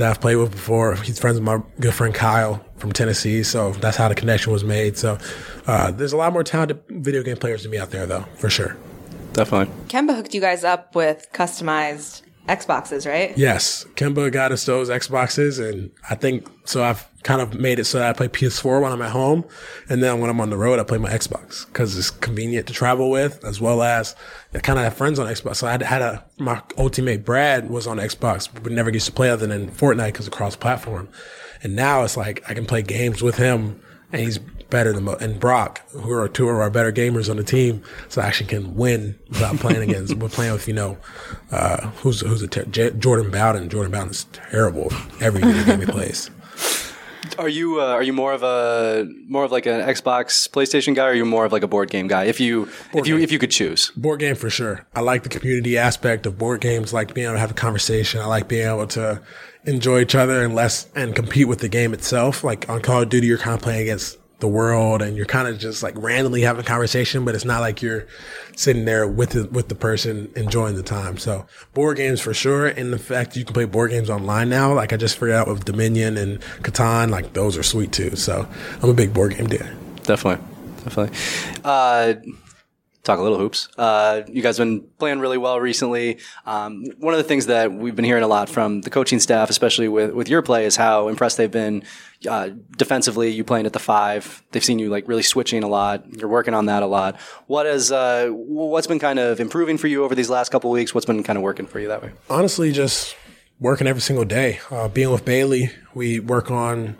that 0.00 0.10
I've 0.10 0.20
played 0.20 0.36
with 0.36 0.50
before. 0.50 0.96
He's 0.96 1.18
friends 1.18 1.36
with 1.36 1.44
my 1.44 1.62
good 1.78 1.94
friend 1.94 2.14
Kyle 2.14 2.64
from 2.76 2.92
Tennessee. 2.92 3.42
So 3.42 3.72
that's 3.72 3.96
how 3.96 4.08
the 4.08 4.14
connection 4.14 4.52
was 4.52 4.64
made. 4.64 4.98
So, 4.98 5.18
uh, 5.66 5.90
there's 5.92 6.12
a 6.12 6.16
lot 6.16 6.32
more 6.32 6.42
talented 6.44 6.82
video 6.88 7.22
game 7.22 7.36
players 7.36 7.62
than 7.62 7.70
me 7.70 7.78
out 7.78 7.90
there 7.90 8.06
though, 8.06 8.24
for 8.36 8.50
sure. 8.50 8.76
definitely. 9.32 9.72
Kemba 9.88 10.16
hooked 10.16 10.34
you 10.34 10.40
guys 10.40 10.64
up 10.64 10.94
with 10.94 11.28
customized 11.32 12.22
Xboxes, 12.48 13.08
right? 13.08 13.36
Yes, 13.38 13.84
Kemba 13.94 14.32
got 14.32 14.50
us 14.50 14.64
those 14.64 14.88
Xboxes, 14.88 15.64
and 15.64 15.90
I 16.08 16.14
think 16.14 16.48
so. 16.64 16.82
I've 16.82 17.06
kind 17.22 17.40
of 17.40 17.54
made 17.54 17.78
it 17.78 17.84
so 17.84 17.98
that 17.98 18.08
I 18.08 18.12
play 18.12 18.28
PS4 18.28 18.82
when 18.82 18.90
I'm 18.90 19.02
at 19.02 19.12
home, 19.12 19.44
and 19.88 20.02
then 20.02 20.20
when 20.20 20.30
I'm 20.30 20.40
on 20.40 20.50
the 20.50 20.56
road, 20.56 20.80
I 20.80 20.82
play 20.82 20.98
my 20.98 21.10
Xbox 21.10 21.66
because 21.66 21.96
it's 21.96 22.10
convenient 22.10 22.66
to 22.66 22.72
travel 22.72 23.10
with, 23.10 23.44
as 23.44 23.60
well 23.60 23.82
as 23.82 24.16
I 24.54 24.58
kind 24.58 24.78
of 24.78 24.84
have 24.84 24.94
friends 24.94 25.18
on 25.18 25.26
Xbox. 25.26 25.56
So 25.56 25.66
I 25.66 25.72
had, 25.72 26.02
a 26.02 26.24
my 26.38 26.62
old 26.76 26.92
teammate 26.92 27.24
Brad 27.24 27.70
was 27.70 27.86
on 27.86 27.98
Xbox, 27.98 28.48
but 28.52 28.72
never 28.72 28.90
used 28.90 29.06
to 29.06 29.12
play 29.12 29.30
other 29.30 29.46
than 29.46 29.70
Fortnite 29.70 30.06
because 30.06 30.26
of 30.26 30.32
cross 30.32 30.56
platform, 30.56 31.08
and 31.62 31.76
now 31.76 32.02
it's 32.02 32.16
like 32.16 32.42
I 32.48 32.54
can 32.54 32.66
play 32.66 32.82
games 32.82 33.22
with 33.22 33.36
him, 33.36 33.80
and 34.12 34.22
he's 34.22 34.40
better 34.70 34.92
than 34.92 35.06
and 35.08 35.40
Brock, 35.40 35.82
who 35.90 36.12
are 36.12 36.28
two 36.28 36.48
of 36.48 36.56
our 36.56 36.70
better 36.70 36.92
gamers 36.92 37.28
on 37.28 37.36
the 37.36 37.44
team, 37.44 37.82
so 38.08 38.22
I 38.22 38.26
actually 38.26 38.46
can 38.46 38.74
win 38.76 39.18
without 39.28 39.56
playing 39.56 39.88
against. 39.88 40.14
We're 40.18 40.28
playing 40.28 40.52
with 40.52 40.68
you 40.68 40.74
know, 40.74 40.98
uh, 41.50 41.88
who's 42.02 42.20
who's 42.20 42.42
a 42.42 42.48
ter- 42.48 42.64
J- 42.66 42.92
Jordan 42.92 43.30
Bowden. 43.30 43.68
Jordan 43.68 43.92
Bowden 43.92 44.10
is 44.10 44.24
terrible 44.32 44.92
every 45.20 45.42
video 45.42 45.64
game 45.64 45.80
he 45.80 45.86
plays. 45.86 46.30
Are 47.38 47.48
you 47.48 47.80
uh, 47.80 47.86
are 47.86 48.02
you 48.02 48.12
more 48.12 48.32
of 48.32 48.42
a 48.42 49.06
more 49.28 49.44
of 49.44 49.52
like 49.52 49.66
an 49.66 49.80
Xbox 49.80 50.48
PlayStation 50.48 50.94
guy, 50.94 51.06
or 51.06 51.10
are 51.10 51.14
you 51.14 51.24
more 51.24 51.44
of 51.44 51.52
like 51.52 51.62
a 51.62 51.68
board 51.68 51.90
game 51.90 52.06
guy? 52.06 52.24
If 52.24 52.40
you 52.40 52.68
if 52.92 53.06
you 53.06 53.16
game. 53.16 53.24
if 53.24 53.32
you 53.32 53.38
could 53.38 53.50
choose, 53.50 53.90
Board 53.96 54.20
game 54.20 54.34
for 54.34 54.50
sure. 54.50 54.86
I 54.94 55.00
like 55.00 55.22
the 55.22 55.28
community 55.28 55.78
aspect 55.78 56.26
of 56.26 56.38
board 56.38 56.60
games. 56.60 56.92
Like 56.92 57.14
being 57.14 57.26
able 57.26 57.36
to 57.36 57.40
have 57.40 57.50
a 57.50 57.54
conversation. 57.54 58.20
I 58.20 58.26
like 58.26 58.48
being 58.48 58.66
able 58.66 58.86
to 58.88 59.22
enjoy 59.64 60.00
each 60.00 60.14
other 60.14 60.42
and 60.42 60.54
less 60.54 60.88
and 60.94 61.14
compete 61.14 61.48
with 61.48 61.60
the 61.60 61.68
game 61.68 61.92
itself. 61.92 62.42
Like 62.42 62.68
on 62.68 62.80
Call 62.80 63.02
of 63.02 63.08
Duty, 63.08 63.26
you're 63.26 63.38
kind 63.38 63.54
of 63.54 63.62
playing 63.62 63.82
against 63.82 64.18
the 64.40 64.48
world 64.48 65.02
and 65.02 65.16
you're 65.16 65.26
kind 65.26 65.48
of 65.48 65.58
just 65.58 65.82
like 65.82 65.94
randomly 65.96 66.42
having 66.42 66.60
a 66.60 66.66
conversation, 66.66 67.24
but 67.24 67.34
it's 67.34 67.44
not 67.44 67.60
like 67.60 67.82
you're 67.82 68.06
sitting 68.56 68.84
there 68.84 69.06
with 69.06 69.30
the, 69.30 69.44
with 69.46 69.68
the 69.68 69.74
person 69.74 70.30
enjoying 70.36 70.74
the 70.76 70.82
time. 70.82 71.18
So 71.18 71.46
board 71.74 71.98
games 71.98 72.20
for 72.20 72.34
sure. 72.34 72.66
And 72.66 72.92
the 72.92 72.98
fact 72.98 73.36
you 73.36 73.44
can 73.44 73.54
play 73.54 73.64
board 73.64 73.90
games 73.90 74.10
online 74.10 74.48
now, 74.48 74.72
like 74.74 74.92
I 74.92 74.96
just 74.96 75.14
figured 75.14 75.32
out 75.32 75.48
with 75.48 75.64
Dominion 75.64 76.16
and 76.16 76.40
Catan, 76.62 77.10
like 77.10 77.32
those 77.32 77.56
are 77.56 77.62
sweet 77.62 77.92
too. 77.92 78.16
So 78.16 78.48
I'm 78.82 78.90
a 78.90 78.94
big 78.94 79.14
board 79.14 79.36
game 79.36 79.46
dude. 79.46 79.60
definitely, 80.02 80.44
definitely. 80.84 81.16
Uh, 81.64 82.14
talk 83.02 83.18
a 83.18 83.22
little 83.22 83.38
hoops. 83.38 83.68
Uh, 83.78 84.22
you 84.28 84.42
guys 84.42 84.58
have 84.58 84.66
been 84.66 84.82
playing 84.98 85.20
really 85.20 85.38
well 85.38 85.58
recently. 85.60 86.18
Um, 86.44 86.84
one 86.98 87.14
of 87.14 87.18
the 87.18 87.24
things 87.24 87.46
that 87.46 87.72
we've 87.72 87.96
been 87.96 88.04
hearing 88.04 88.22
a 88.22 88.28
lot 88.28 88.48
from 88.48 88.82
the 88.82 88.90
coaching 88.90 89.20
staff, 89.20 89.48
especially 89.50 89.88
with, 89.88 90.12
with 90.12 90.28
your 90.28 90.42
play, 90.42 90.66
is 90.66 90.76
how 90.76 91.08
impressed 91.08 91.36
they've 91.38 91.50
been 91.50 91.82
uh, 92.28 92.50
defensively. 92.76 93.30
You 93.30 93.44
playing 93.44 93.66
at 93.66 93.72
the 93.72 93.78
five, 93.78 94.42
they've 94.52 94.64
seen 94.64 94.78
you 94.78 94.90
like 94.90 95.08
really 95.08 95.22
switching 95.22 95.62
a 95.62 95.68
lot. 95.68 96.04
You're 96.14 96.28
working 96.28 96.52
on 96.52 96.66
that 96.66 96.82
a 96.82 96.86
lot. 96.86 97.18
What 97.46 97.66
has 97.66 97.90
uh, 97.90 98.28
what's 98.28 98.86
been 98.86 98.98
kind 98.98 99.18
of 99.18 99.40
improving 99.40 99.78
for 99.78 99.86
you 99.86 100.04
over 100.04 100.14
these 100.14 100.28
last 100.30 100.50
couple 100.50 100.70
weeks? 100.70 100.94
What's 100.94 101.06
been 101.06 101.22
kind 101.22 101.36
of 101.36 101.42
working 101.42 101.66
for 101.66 101.80
you 101.80 101.88
that 101.88 102.02
way? 102.02 102.12
honestly 102.28 102.72
just 102.72 103.16
working 103.58 103.86
every 103.86 104.02
single 104.02 104.24
day. 104.24 104.60
Uh, 104.70 104.88
being 104.88 105.10
with 105.10 105.24
Bailey, 105.24 105.70
we 105.94 106.20
work 106.20 106.50
on 106.50 106.96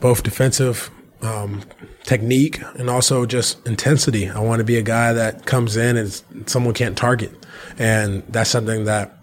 both 0.00 0.22
defensive 0.22 0.90
um, 1.22 1.62
technique 2.02 2.60
and 2.78 2.90
also 2.90 3.26
just 3.26 3.64
intensity. 3.66 4.28
I 4.28 4.40
want 4.40 4.60
to 4.60 4.64
be 4.64 4.76
a 4.76 4.82
guy 4.82 5.12
that 5.12 5.46
comes 5.46 5.76
in 5.76 5.96
and 5.96 6.22
someone 6.46 6.74
can't 6.74 6.96
target, 6.96 7.32
and 7.78 8.22
that's 8.28 8.50
something 8.50 8.84
that 8.84 9.16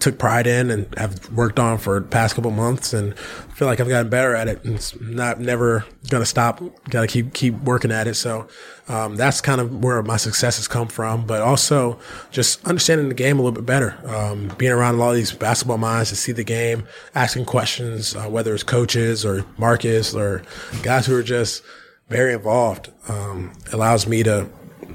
took 0.00 0.18
pride 0.18 0.46
in 0.46 0.70
and 0.70 0.92
have 0.98 1.30
worked 1.32 1.58
on 1.58 1.78
for 1.78 2.00
past 2.00 2.34
couple 2.34 2.50
months 2.50 2.92
and 2.92 3.18
feel 3.18 3.68
like 3.68 3.80
I've 3.80 3.88
gotten 3.88 4.08
better 4.08 4.34
at 4.34 4.48
it. 4.48 4.64
And 4.64 4.76
it's 4.76 4.98
not 5.00 5.40
never 5.40 5.84
gonna 6.08 6.26
stop 6.26 6.62
gotta 6.88 7.06
keep 7.06 7.32
keep 7.34 7.54
working 7.62 7.92
at 7.92 8.06
it. 8.06 8.14
So 8.14 8.48
um, 8.88 9.16
that's 9.16 9.40
kind 9.40 9.60
of 9.60 9.84
where 9.84 10.02
my 10.02 10.16
success 10.16 10.56
has 10.56 10.66
come 10.66 10.88
from 10.88 11.26
but 11.26 11.42
also 11.42 11.98
just 12.30 12.66
understanding 12.66 13.08
the 13.08 13.14
game 13.14 13.38
a 13.38 13.42
little 13.42 13.54
bit 13.54 13.66
better. 13.66 13.98
Um, 14.06 14.48
being 14.58 14.72
around 14.72 14.94
a 14.94 14.98
lot 14.98 15.10
of 15.10 15.16
these 15.16 15.32
basketball 15.32 15.78
minds 15.78 16.10
to 16.10 16.16
see 16.16 16.32
the 16.32 16.44
game 16.44 16.86
asking 17.14 17.44
questions 17.44 18.16
uh, 18.16 18.24
whether 18.28 18.54
it's 18.54 18.62
coaches 18.62 19.24
or 19.24 19.44
Marcus 19.58 20.14
or 20.14 20.42
guys 20.82 21.06
who 21.06 21.16
are 21.16 21.22
just 21.22 21.62
very 22.08 22.32
involved 22.34 22.90
um, 23.08 23.52
allows 23.72 24.06
me 24.06 24.22
to 24.22 24.48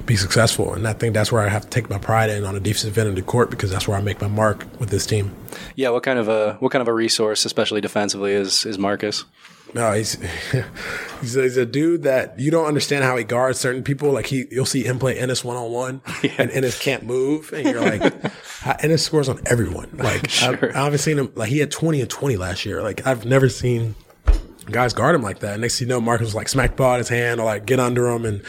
be 0.05 0.15
successful. 0.15 0.73
And 0.73 0.87
I 0.87 0.93
think 0.93 1.13
that's 1.13 1.31
where 1.31 1.41
I 1.41 1.49
have 1.49 1.63
to 1.63 1.69
take 1.69 1.89
my 1.89 1.97
pride 1.97 2.29
in 2.29 2.45
on 2.45 2.55
a 2.55 2.59
defensive 2.59 2.97
end 2.97 3.09
of 3.09 3.15
the 3.15 3.21
court 3.21 3.49
because 3.49 3.71
that's 3.71 3.87
where 3.87 3.97
I 3.97 4.01
make 4.01 4.21
my 4.21 4.27
mark 4.27 4.65
with 4.79 4.89
this 4.89 5.05
team. 5.05 5.33
Yeah, 5.75 5.89
what 5.89 6.03
kind 6.03 6.19
of 6.19 6.27
a 6.27 6.55
what 6.59 6.71
kind 6.71 6.81
of 6.81 6.87
a 6.87 6.93
resource, 6.93 7.45
especially 7.45 7.81
defensively, 7.81 8.33
is 8.33 8.65
is 8.65 8.77
Marcus? 8.77 9.25
No, 9.73 9.91
he's 9.91 10.13
he's, 11.21 11.35
a, 11.35 11.41
he's 11.43 11.57
a 11.57 11.65
dude 11.65 12.03
that 12.03 12.39
you 12.39 12.49
don't 12.51 12.65
understand 12.65 13.03
how 13.03 13.17
he 13.17 13.23
guards 13.23 13.59
certain 13.59 13.83
people. 13.83 14.11
Like 14.11 14.27
he, 14.27 14.45
you'll 14.49 14.65
see 14.65 14.83
him 14.83 14.99
play 14.99 15.17
Enes 15.17 15.43
one 15.43 15.57
on 15.57 15.71
one, 15.71 16.01
and 16.37 16.49
Enes 16.51 16.79
can't 16.79 17.03
move, 17.03 17.51
and 17.51 17.65
you're 17.67 17.81
like, 17.81 18.01
Enes 18.63 18.99
scores 18.99 19.27
on 19.27 19.41
everyone. 19.45 19.89
Like 19.93 20.29
Sure. 20.29 20.71
I, 20.75 20.81
I 20.81 20.83
haven't 20.85 20.99
seen 20.99 21.19
him. 21.19 21.31
Like 21.35 21.49
he 21.49 21.59
had 21.59 21.71
twenty 21.71 21.99
and 21.99 22.09
twenty 22.09 22.37
last 22.37 22.65
year. 22.65 22.81
Like 22.81 23.05
I've 23.05 23.25
never 23.25 23.49
seen 23.49 23.95
guys 24.65 24.93
guard 24.93 25.15
him 25.15 25.21
like 25.21 25.39
that. 25.39 25.59
Next 25.59 25.79
thing 25.79 25.87
you 25.87 25.93
know, 25.93 26.01
Marcus 26.01 26.25
was 26.25 26.35
like 26.35 26.49
smack 26.49 26.75
ball 26.75 26.97
his 26.97 27.09
hand 27.09 27.39
or 27.39 27.45
like 27.45 27.65
get 27.65 27.79
under 27.79 28.07
him, 28.07 28.25
and 28.25 28.41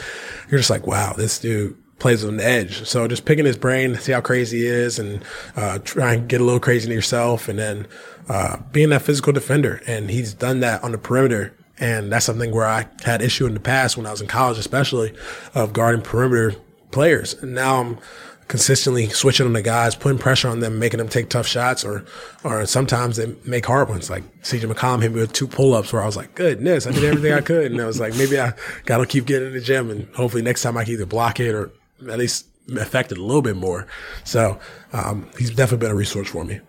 you're 0.50 0.58
just 0.58 0.70
like, 0.70 0.86
wow, 0.86 1.12
this 1.12 1.38
dude 1.38 1.76
plays 1.98 2.24
on 2.24 2.36
the 2.36 2.44
edge. 2.44 2.86
So 2.86 3.08
just 3.08 3.24
picking 3.24 3.44
his 3.44 3.56
brain, 3.56 3.94
see 3.96 4.12
how 4.12 4.20
crazy 4.20 4.58
he 4.58 4.66
is, 4.66 4.98
and 4.98 5.24
uh, 5.56 5.78
try 5.78 6.14
and 6.14 6.28
get 6.28 6.40
a 6.40 6.44
little 6.44 6.60
crazy 6.60 6.88
to 6.88 6.94
yourself, 6.94 7.48
and 7.48 7.58
then 7.58 7.86
uh, 8.28 8.58
being 8.72 8.90
that 8.90 9.02
physical 9.02 9.32
defender. 9.32 9.80
And 9.86 10.10
he's 10.10 10.34
done 10.34 10.60
that 10.60 10.82
on 10.84 10.92
the 10.92 10.98
perimeter. 10.98 11.54
And 11.78 12.10
that's 12.10 12.24
something 12.24 12.54
where 12.54 12.66
I 12.66 12.86
had 13.04 13.20
issue 13.20 13.46
in 13.46 13.52
the 13.52 13.60
past 13.60 13.98
when 13.98 14.06
I 14.06 14.10
was 14.10 14.22
in 14.22 14.28
college, 14.28 14.56
especially 14.56 15.14
of 15.54 15.74
guarding 15.74 16.00
perimeter 16.00 16.56
players. 16.90 17.34
And 17.34 17.54
now 17.54 17.80
I'm 17.80 17.98
consistently 18.48 19.08
switching 19.08 19.46
on 19.46 19.52
the 19.52 19.62
guys, 19.62 19.94
putting 19.94 20.18
pressure 20.18 20.48
on 20.48 20.60
them, 20.60 20.78
making 20.78 20.98
them 20.98 21.08
take 21.08 21.28
tough 21.28 21.46
shots, 21.46 21.84
or 21.84 22.04
or 22.44 22.64
sometimes 22.66 23.16
they 23.16 23.34
make 23.44 23.66
hard 23.66 23.88
ones. 23.88 24.08
Like 24.08 24.24
CJ 24.42 24.70
McCollum 24.72 25.02
hit 25.02 25.12
me 25.12 25.20
with 25.20 25.32
two 25.32 25.48
pull 25.48 25.74
ups 25.74 25.92
where 25.92 26.02
I 26.02 26.06
was 26.06 26.16
like, 26.16 26.34
goodness, 26.34 26.86
I 26.86 26.92
did 26.92 27.04
everything 27.04 27.32
I 27.32 27.40
could. 27.40 27.72
And 27.72 27.80
I 27.80 27.86
was 27.86 28.00
like, 28.00 28.14
maybe 28.16 28.38
I 28.40 28.52
got 28.84 28.98
to 28.98 29.06
keep 29.06 29.26
getting 29.26 29.48
in 29.48 29.54
the 29.54 29.60
gym 29.60 29.90
and 29.90 30.08
hopefully 30.14 30.42
next 30.42 30.62
time 30.62 30.76
I 30.76 30.84
can 30.84 30.94
either 30.94 31.06
block 31.06 31.40
it 31.40 31.54
or 31.54 31.72
at 32.08 32.18
least 32.18 32.46
affect 32.76 33.12
it 33.12 33.18
a 33.18 33.22
little 33.22 33.42
bit 33.42 33.56
more. 33.56 33.86
So 34.24 34.58
um, 34.92 35.28
he's 35.38 35.50
definitely 35.50 35.86
been 35.86 35.92
a 35.92 35.96
resource 35.96 36.28
for 36.28 36.44
me. 36.44 36.60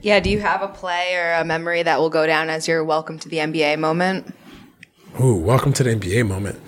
Yeah, 0.00 0.20
do 0.20 0.30
you 0.30 0.40
have 0.40 0.62
a 0.62 0.68
play 0.68 1.16
or 1.16 1.32
a 1.32 1.44
memory 1.44 1.82
that 1.82 1.98
will 1.98 2.10
go 2.10 2.26
down 2.26 2.50
as 2.50 2.68
your 2.68 2.84
welcome 2.84 3.18
to 3.18 3.28
the 3.28 3.38
NBA 3.38 3.78
moment? 3.78 4.32
Ooh, 5.20 5.34
welcome 5.34 5.72
to 5.72 5.82
the 5.82 5.90
NBA 5.90 6.26
moment. 6.28 6.60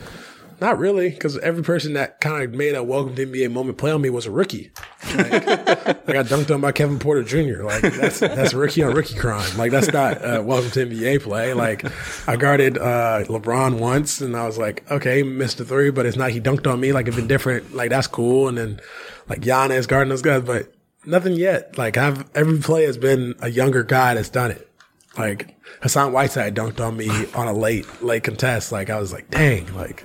Not 0.61 0.79
really, 0.79 1.11
because 1.11 1.39
every 1.39 1.63
person 1.63 1.95
that 1.95 2.21
kind 2.21 2.43
of 2.43 2.53
made 2.53 2.75
a 2.75 2.83
welcome 2.83 3.15
to 3.15 3.27
NBA 3.27 3.51
moment 3.51 3.79
play 3.79 3.91
on 3.91 4.03
me 4.03 4.11
was 4.11 4.27
a 4.27 4.31
rookie. 4.31 4.71
Like, 5.17 5.33
I 5.49 6.13
got 6.13 6.27
dunked 6.27 6.55
on 6.55 6.61
by 6.61 6.73
Kevin 6.73 6.99
Porter 6.99 7.23
Jr. 7.23 7.63
Like 7.63 7.83
that's 7.83 8.21
that's 8.21 8.53
rookie 8.53 8.83
on 8.83 8.95
rookie 8.95 9.17
crime. 9.17 9.57
Like 9.57 9.71
that's 9.71 9.93
not 9.93 10.19
a 10.23 10.43
welcome 10.43 10.71
to 10.73 10.87
NBA 10.87 11.23
play. 11.23 11.55
Like 11.55 11.85
I 12.29 12.37
guarded 12.37 12.79
uh, 12.79 13.25
LeBron 13.25 13.79
once, 13.79 14.21
and 14.21 14.37
I 14.37 14.47
was 14.47 14.59
like, 14.59 14.89
okay, 14.91 15.23
missed 15.23 15.61
a 15.61 15.65
three, 15.65 15.91
but 15.91 16.07
it's 16.07 16.17
not 16.17 16.31
he 16.31 16.41
dunked 16.41 16.71
on 16.71 16.79
me. 16.81 16.93
Like 16.93 17.09
if 17.09 17.17
been 17.17 17.27
different, 17.27 17.75
like 17.75 17.91
that's 17.91 18.07
cool. 18.07 18.49
And 18.49 18.59
then 18.59 18.81
like 19.29 19.41
Giannis 19.41 19.89
guarding 19.89 20.11
those 20.11 20.23
guys, 20.23 20.43
but 20.43 20.73
nothing 21.07 21.35
yet. 21.35 21.79
Like 21.79 21.97
I've 21.97 22.25
every 22.37 22.59
play 22.59 22.85
has 22.85 22.99
been 22.99 23.35
a 23.41 23.49
younger 23.49 23.83
guy 23.83 24.15
that's 24.15 24.29
done 24.29 24.51
it. 24.51 24.70
Like 25.19 25.57
Hassan 25.83 26.13
Whiteside 26.13 26.55
dunked 26.55 26.81
on 26.81 26.97
me 26.97 27.09
on 27.35 27.49
a 27.49 27.53
late 27.53 27.87
late 28.03 28.23
contest. 28.23 28.71
Like 28.73 28.91
I 28.91 28.99
was 29.01 29.13
like, 29.13 29.31
dang. 29.31 29.73
Like 29.75 30.05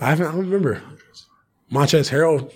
I 0.00 0.10
haven't. 0.10 0.26
I 0.26 0.32
don't 0.32 0.40
remember. 0.40 0.82
Montrez 1.70 2.10
Harrell 2.10 2.52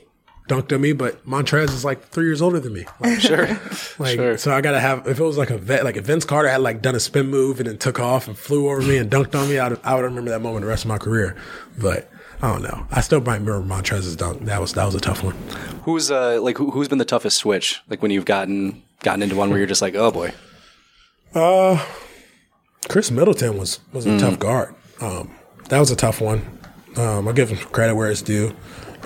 dunked 0.49 0.73
on 0.75 0.81
me, 0.81 0.93
but 0.93 1.25
Montrez 1.26 1.69
is 1.71 1.85
like 1.85 2.09
three 2.09 2.25
years 2.25 2.43
older 2.43 2.59
than 2.59 2.73
me. 2.73 2.85
Like, 3.00 3.21
Sure. 3.21 3.47
like 3.99 4.17
Sure. 4.17 4.38
so 4.38 4.53
I 4.53 4.61
gotta 4.61 4.81
have. 4.81 5.07
If 5.07 5.21
it 5.21 5.25
was 5.25 5.37
like 5.38 5.50
a 5.50 5.59
vet, 5.59 5.85
like 5.85 5.97
if 5.97 6.07
Vince 6.07 6.25
Carter 6.25 6.49
had 6.49 6.62
like 6.62 6.81
done 6.83 6.95
a 6.95 7.00
spin 7.00 7.26
move 7.29 7.61
and 7.61 7.69
then 7.69 7.79
took 7.79 8.00
off 8.00 8.29
and 8.29 8.37
flew 8.37 8.69
over 8.71 8.81
me 8.83 8.97
and 8.97 9.11
dunked 9.11 9.35
on 9.35 9.49
me, 9.49 9.59
I'd, 9.59 9.79
I 9.85 9.95
would 9.95 10.05
remember 10.05 10.31
that 10.31 10.41
moment 10.41 10.62
the 10.62 10.69
rest 10.69 10.85
of 10.85 10.88
my 10.88 10.99
career. 10.99 11.37
But 11.79 12.11
I 12.43 12.50
don't 12.50 12.62
know. 12.62 12.87
I 12.91 13.00
still 13.03 13.21
might 13.21 13.41
remember 13.41 13.62
Montrez's 13.62 14.17
dunk. 14.17 14.43
That 14.47 14.61
was 14.61 14.73
that 14.73 14.85
was 14.87 14.95
a 14.95 15.00
tough 15.00 15.23
one. 15.23 15.37
Who's 15.85 16.11
uh 16.11 16.41
like 16.41 16.57
who, 16.59 16.71
who's 16.71 16.88
been 16.88 16.99
the 16.99 17.05
toughest 17.05 17.37
switch? 17.37 17.83
Like 17.88 18.00
when 18.03 18.11
you've 18.11 18.25
gotten 18.25 18.83
gotten 19.03 19.23
into 19.23 19.37
one 19.37 19.50
where 19.50 19.59
you're 19.59 19.67
just 19.69 19.83
like, 19.83 19.95
oh 19.95 20.11
boy. 20.11 20.33
Khris 22.88 23.11
Middleton 23.11 23.59
was 23.59 23.81
was 23.93 24.07
a 24.07 24.11
Mm. 24.11 24.21
tough 24.21 24.38
guard. 24.38 24.75
Um, 25.00 25.31
that 25.69 25.79
was 25.79 25.91
a 25.91 25.97
tough 25.97 26.21
one. 26.21 26.43
Um, 26.97 27.26
I'll 27.26 27.35
give 27.35 27.49
him 27.50 27.59
credit 27.73 27.95
where 27.97 28.11
it's 28.11 28.23
due. 28.23 28.55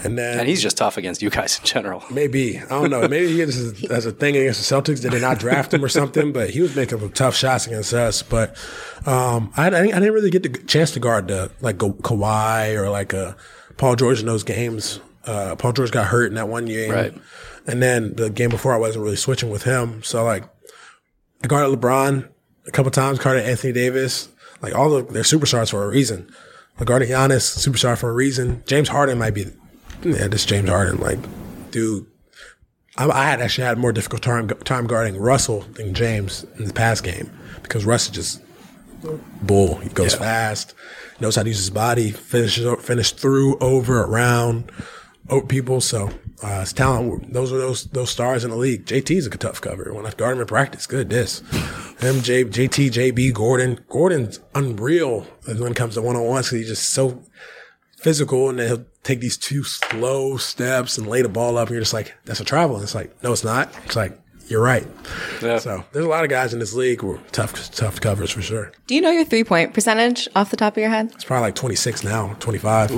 And 0.05 0.17
then 0.17 0.39
And 0.39 0.49
he's 0.49 0.63
just 0.63 0.77
tough 0.77 0.97
against 0.97 1.23
you 1.23 1.31
guys 1.31 1.59
in 1.59 1.65
general. 1.65 2.05
maybe 2.11 2.59
I 2.59 2.69
don't 2.69 2.91
know. 2.91 3.09
Maybe 3.09 3.29
he 3.33 3.41
is 3.41 3.83
as 3.91 4.07
a 4.07 4.13
thing 4.13 4.37
against 4.37 4.69
the 4.69 4.75
Celtics. 4.77 5.01
Did 5.01 5.11
they 5.13 5.21
not 5.21 5.39
draft 5.41 5.75
him 5.75 5.85
or 5.85 5.89
something? 5.89 6.33
But 6.33 6.51
he 6.51 6.61
was 6.61 6.77
making 6.77 7.01
some 7.01 7.11
tough 7.11 7.35
shots 7.35 7.67
against 7.67 7.93
us. 7.93 8.23
But 8.23 8.57
um, 9.07 9.53
I, 9.57 9.67
I 9.67 9.71
didn't 9.71 10.13
really 10.13 10.31
get 10.31 10.43
the 10.45 10.51
chance 10.67 10.93
to 10.93 11.01
guard 11.01 11.29
the 11.29 11.51
like 11.61 11.79
Ka- 11.79 11.89
Kawhi 11.89 12.77
or 12.77 12.91
like 12.91 13.13
uh, 13.15 13.33
Paul 13.77 13.97
George 13.97 14.21
in 14.21 14.27
those 14.27 14.45
games. 14.45 15.01
Uh, 15.25 15.57
Paul 15.57 15.73
George 15.73 15.91
got 15.91 16.07
hurt 16.07 16.27
in 16.27 16.35
that 16.35 16.49
one 16.49 16.65
game, 16.67 16.91
Right. 16.93 17.15
And 17.67 17.83
then 17.83 18.15
the 18.15 18.31
game 18.31 18.49
before, 18.51 18.73
I 18.73 18.79
wasn't 18.79 19.05
really 19.05 19.17
switching 19.17 19.51
with 19.51 19.65
him. 19.65 20.03
So 20.03 20.25
like, 20.25 20.45
I 21.43 21.47
guarded 21.47 21.79
LeBron 21.79 22.29
a 22.67 22.71
couple 22.71 22.91
times, 22.91 23.19
guarded 23.19 23.45
Anthony 23.45 23.73
Davis. 23.73 24.29
Like 24.61 24.75
all 24.75 24.95
of 24.95 25.13
their 25.13 25.23
superstars 25.23 25.71
for 25.71 25.85
a 25.85 25.89
reason. 25.89 26.31
I 26.81 26.85
guarded 26.85 27.09
Giannis, 27.09 27.57
superstar 27.59 27.97
for 27.97 28.11
a 28.11 28.13
reason. 28.13 28.63
James 28.67 28.89
Harden 28.89 29.19
might 29.19 29.35
be, 29.35 29.47
yeah, 30.03 30.29
this 30.29 30.45
James 30.45 30.69
Harden. 30.69 30.99
Like, 30.99 31.19
dude, 31.71 32.07
I, 32.97 33.09
I 33.09 33.25
had 33.27 33.41
actually 33.41 33.65
had 33.65 33.79
more 33.79 33.93
difficult 33.93 34.23
time 34.23 34.49
time 34.49 34.87
guarding 34.87 35.17
Russell 35.17 35.61
than 35.75 35.95
James 35.95 36.45
in 36.59 36.65
the 36.65 36.73
past 36.73 37.05
game 37.05 37.31
because 37.63 37.85
Russell 37.85 38.15
just 38.15 38.43
bull. 39.43 39.77
He 39.77 39.89
goes 39.91 40.15
fast, 40.15 40.75
knows 41.21 41.37
how 41.37 41.43
to 41.43 41.49
use 41.49 41.59
his 41.59 41.71
body, 41.71 42.11
finishes 42.11 42.67
finish 42.85 43.13
through, 43.13 43.59
over, 43.59 44.03
around, 44.03 44.71
over 45.29 45.47
people. 45.47 45.81
So 45.81 46.11
uh, 46.43 46.61
his 46.61 46.73
talent. 46.73 47.33
Those 47.33 47.53
are 47.53 47.59
those 47.59 47.85
those 47.87 48.11
stars 48.11 48.45
in 48.45 48.51
the 48.51 48.57
league. 48.57 48.87
JT's 48.87 49.27
a 49.27 49.31
tough 49.31 49.61
cover. 49.61 49.93
When 49.93 50.07
I 50.07 50.11
guard 50.11 50.37
him 50.37 50.41
in 50.41 50.47
practice, 50.47 50.87
good. 50.87 51.11
This 51.11 51.41
him, 52.01 52.21
J, 52.23 52.45
JT, 52.45 52.91
JB, 52.91 53.35
Gordon. 53.35 53.81
Gordon's 53.89 54.41
unreal 54.55 55.23
when 55.45 55.73
it 55.73 55.77
comes 55.77 55.95
to 55.95 56.03
one 56.03 56.17
on 56.17 56.25
ones 56.25 56.47
because 56.47 56.59
he's 56.61 56.69
just 56.69 56.91
so 56.91 57.23
physical 57.99 58.49
and 58.49 58.59
then 58.59 58.69
he'll 58.69 58.87
take 59.03 59.21
these 59.21 59.37
two 59.37 59.65
slow 59.65 60.37
steps 60.37 60.99
and 60.99 61.07
lay 61.07 61.23
the 61.23 61.29
ball 61.29 61.59
up 61.59 61.69
and 61.69 61.75
you're 61.75 61.81
just 61.83 61.95
like, 61.95 62.15
that's 62.25 62.41
a 62.41 62.45
travel. 62.45 62.77
And 62.77 62.85
it's 62.85 62.95
like, 62.95 63.23
no, 63.23 63.33
it's 63.33 63.45
not. 63.45 63.75
It's 63.85 63.97
like, 63.97 64.19
you're 64.47 64.63
right. 64.63 64.87
Yeah. 65.43 65.59
So 65.59 65.85
there's 65.93 66.05
a 66.05 66.09
lot 66.09 66.25
of 66.25 66.31
guys 66.31 66.53
in 66.53 66.59
this 66.59 66.73
league 66.75 67.01
who 67.01 67.13
are 67.13 67.21
tough, 67.33 67.71
tough 67.73 68.01
covers 68.01 68.31
for 68.31 68.41
sure. 68.41 68.73
Do 68.87 68.95
you 68.95 69.01
know 69.01 69.11
your 69.11 69.25
three 69.25 69.45
point 69.45 69.75
percentage 69.75 70.29
off 70.35 70.51
the 70.51 70.57
top 70.57 70.75
of 70.75 70.81
your 70.81 70.91
head? 70.91 71.11
It's 71.15 71.25
probably 71.25 71.49
like 71.49 71.55
26 71.55 72.05
now, 72.05 72.35
25. 72.41 72.91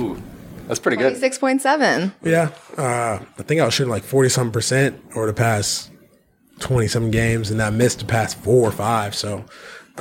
That's 0.71 0.79
pretty 0.79 0.95
good. 0.95 1.15
26.7. 1.15 2.13
Yeah. 2.23 2.49
Uh, 2.77 3.19
I 3.37 3.43
think 3.43 3.59
I 3.59 3.65
was 3.65 3.73
shooting 3.73 3.91
like 3.91 4.03
40 4.03 4.29
something 4.29 4.53
percent 4.53 5.03
over 5.17 5.27
the 5.27 5.33
past 5.33 5.91
20 6.59 6.87
some 6.87 7.11
games 7.11 7.51
and 7.51 7.61
I 7.61 7.69
missed 7.71 7.99
the 7.99 8.05
past 8.05 8.37
four 8.37 8.69
or 8.69 8.71
five. 8.71 9.13
So, 9.13 9.43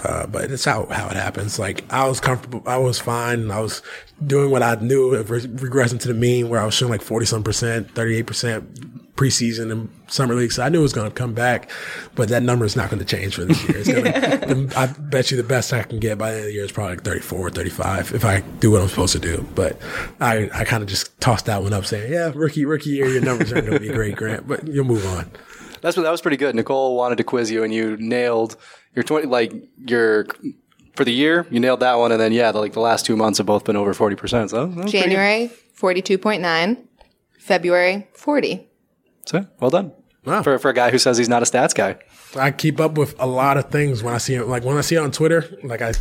uh, 0.05 0.29
but 0.29 0.49
it's 0.49 0.65
how, 0.65 0.87
how 0.87 1.09
it 1.09 1.17
happens. 1.17 1.59
Like 1.59 1.83
I 1.93 2.07
was 2.07 2.21
comfortable. 2.21 2.63
I 2.67 2.77
was 2.77 3.01
fine. 3.01 3.51
I 3.51 3.59
was 3.59 3.83
doing 4.25 4.53
what 4.53 4.63
I 4.63 4.77
knew, 4.77 5.17
re- 5.17 5.41
regressing 5.41 5.99
to 6.03 6.07
the 6.07 6.15
mean 6.15 6.49
where 6.49 6.61
I 6.61 6.65
was 6.67 6.75
shooting 6.75 6.93
like 6.93 7.03
40 7.03 7.27
some 7.27 7.43
percent, 7.43 7.93
38 7.97 8.27
percent 8.29 8.90
preseason 9.21 9.71
and 9.71 9.91
summer 10.07 10.35
league. 10.35 10.51
So 10.51 10.63
I 10.63 10.71
knew 10.71 10.79
it 10.79 10.83
was 10.83 10.95
going 10.95 11.11
to 11.11 11.15
come 11.15 11.35
back, 11.35 11.71
but 12.15 12.31
that 12.31 12.43
number 12.43 12.65
is 12.65 12.75
not 12.75 12.89
going 12.89 13.01
to 13.01 13.05
change 13.05 13.35
for 13.35 13.45
this 13.45 13.69
year. 13.69 13.79
It's 13.79 14.47
gonna, 14.47 14.69
I 14.77 14.87
bet 14.87 15.31
you 15.31 15.37
the 15.37 15.43
best 15.43 15.75
I 15.75 15.83
can 15.83 15.99
get 15.99 16.17
by 16.17 16.31
the 16.31 16.37
end 16.37 16.45
of 16.45 16.47
the 16.47 16.55
year 16.55 16.65
is 16.65 16.73
probably 16.73 16.97
like 16.97 17.05
34, 17.05 17.51
35 17.51 18.15
if 18.15 18.25
I 18.25 18.41
do 18.61 18.71
what 18.71 18.81
I'm 18.81 18.89
supposed 18.89 19.13
to 19.13 19.19
do. 19.19 19.47
But 19.55 19.79
I, 20.21 20.49
I 20.55 20.65
kind 20.65 20.83
of 20.83 20.89
just 20.89 21.21
tossed 21.21 21.47
that 21.47 21.63
one 21.63 21.75
up 21.75 21.85
saying, 21.85 22.11
yeah, 22.11 22.33
rookie, 22.35 22.65
rookie 22.65 22.91
year, 22.91 23.09
your 23.09 23.21
numbers 23.21 23.53
aren't 23.53 23.67
going 23.67 23.79
to 23.79 23.87
be 23.87 23.93
great, 23.93 24.17
Grant, 24.17 24.49
but 24.49 24.67
you'll 24.67 24.87
move 24.87 25.05
on. 25.07 25.31
That's 25.83 25.97
that 25.97 26.11
was 26.11 26.21
pretty 26.21 26.37
good. 26.39 26.55
Nicole 26.55 26.97
wanted 26.97 27.17
to 27.17 27.25
quiz 27.25 27.51
you, 27.51 27.63
and 27.65 27.73
you 27.73 27.97
nailed 27.97 28.57
your 28.95 29.03
twenty 29.03 29.27
like 29.27 29.51
your 29.87 30.27
for 30.95 31.07
the 31.07 31.13
year. 31.13 31.47
You 31.51 31.59
nailed 31.59 31.81
that 31.81 31.95
one, 31.95 32.13
and 32.13 32.21
then 32.21 32.35
yeah, 32.35 32.53
the, 32.53 32.59
like 32.59 32.75
the 32.75 32.81
last 32.81 33.07
two 33.07 33.17
months 33.17 33.39
have 33.39 33.47
both 33.47 33.65
been 33.65 33.77
over 33.77 33.95
forty 33.95 34.15
percent. 34.15 34.51
So 34.51 34.67
that 34.67 34.75
pretty. 34.75 34.91
January, 34.91 35.51
42.9. 35.75 36.87
February, 37.39 38.07
40. 38.13 38.70
So 39.27 39.47
well 39.61 39.71
done 39.71 39.93
Wow. 40.25 40.43
for 40.43 40.59
for 40.59 40.69
a 40.71 40.75
guy 40.75 40.91
who 40.91 40.99
says 40.99 41.17
he's 41.19 41.29
not 41.29 41.43
a 41.43 41.47
stats 41.47 41.75
guy. 41.75 41.99
I 42.37 42.51
keep 42.51 42.79
up 42.81 42.97
with 42.99 43.15
a 43.21 43.27
lot 43.27 43.57
of 43.57 43.71
things 43.71 44.03
when 44.03 44.15
I 44.15 44.19
see 44.19 44.35
it. 44.35 44.47
Like 44.47 44.65
when 44.65 44.77
I 44.77 44.83
see 44.83 44.95
it 44.97 44.99
on 44.99 45.11
Twitter, 45.13 45.45
like 45.65 45.83
I 45.83 45.93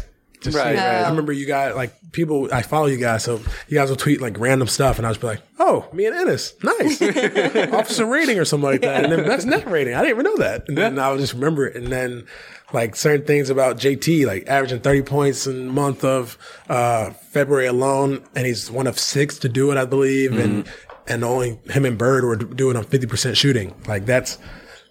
just 0.42 0.56
Right, 0.58 0.76
see 0.78 0.82
right. 0.82 1.04
I 1.06 1.10
remember 1.10 1.34
you 1.34 1.46
guys, 1.46 1.76
like 1.76 1.94
people, 2.14 2.48
I 2.54 2.62
follow 2.62 2.86
you 2.86 2.98
guys, 2.98 3.24
so 3.26 3.42
you 3.68 3.78
guys 3.78 3.90
will 3.90 3.98
tweet 3.98 4.22
like 4.22 4.40
random 4.40 4.68
stuff, 4.70 4.98
and 4.98 5.06
I 5.06 5.10
was 5.10 5.18
be 5.18 5.28
like, 5.28 5.42
"Oh, 5.60 5.88
me 5.92 6.06
and 6.06 6.16
Enes, 6.16 6.54
nice, 6.64 7.02
officer 7.74 8.06
rating 8.06 8.40
or 8.40 8.46
something 8.46 8.70
like 8.70 8.80
that." 8.82 9.04
And 9.04 9.12
then 9.12 9.26
that's 9.28 9.44
net 9.44 9.70
rating. 9.70 9.96
I 9.96 9.98
didn't 10.02 10.12
even 10.20 10.24
know 10.24 10.38
that, 10.38 10.64
and 10.70 10.78
then 10.78 10.98
I 10.98 11.12
would 11.12 11.20
just 11.20 11.34
remember 11.34 11.68
it, 11.68 11.76
and 11.76 11.88
then 11.88 12.26
like 12.72 12.96
certain 12.96 13.26
things 13.26 13.50
about 13.50 13.78
JT, 13.78 14.26
like 14.26 14.48
averaging 14.48 14.80
thirty 14.80 15.02
points 15.02 15.46
in 15.46 15.68
the 15.68 15.74
month 15.74 16.06
of 16.06 16.38
uh, 16.70 17.10
February 17.12 17.66
alone, 17.68 18.24
and 18.34 18.46
he's 18.46 18.72
one 18.72 18.88
of 18.88 18.98
six 18.98 19.40
to 19.40 19.50
do 19.50 19.72
it, 19.72 19.78
I 19.78 19.84
believe, 19.84 20.38
and 20.38 20.66
and 21.10 21.24
only 21.24 21.60
him 21.70 21.86
and 21.86 21.98
Bird 21.98 22.24
were 22.24 22.36
doing 22.36 22.76
a 22.76 22.84
fifty 22.84 23.08
percent 23.08 23.38
shooting. 23.38 23.74
Like 23.88 24.06
that's 24.06 24.38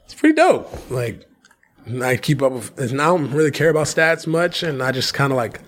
it's 0.04 0.14
pretty 0.14 0.34
dope. 0.34 0.90
Like 0.90 1.24
I 2.02 2.16
keep 2.16 2.42
up 2.42 2.52
with, 2.52 2.78
and 2.78 3.00
I 3.00 3.06
don't 3.06 3.30
really 3.30 3.50
care 3.50 3.70
about 3.70 3.86
stats 3.86 4.26
much, 4.26 4.62
and 4.62 4.82
I 4.82 4.92
just 4.92 5.14
kind 5.14 5.32
of 5.32 5.36
like 5.36 5.60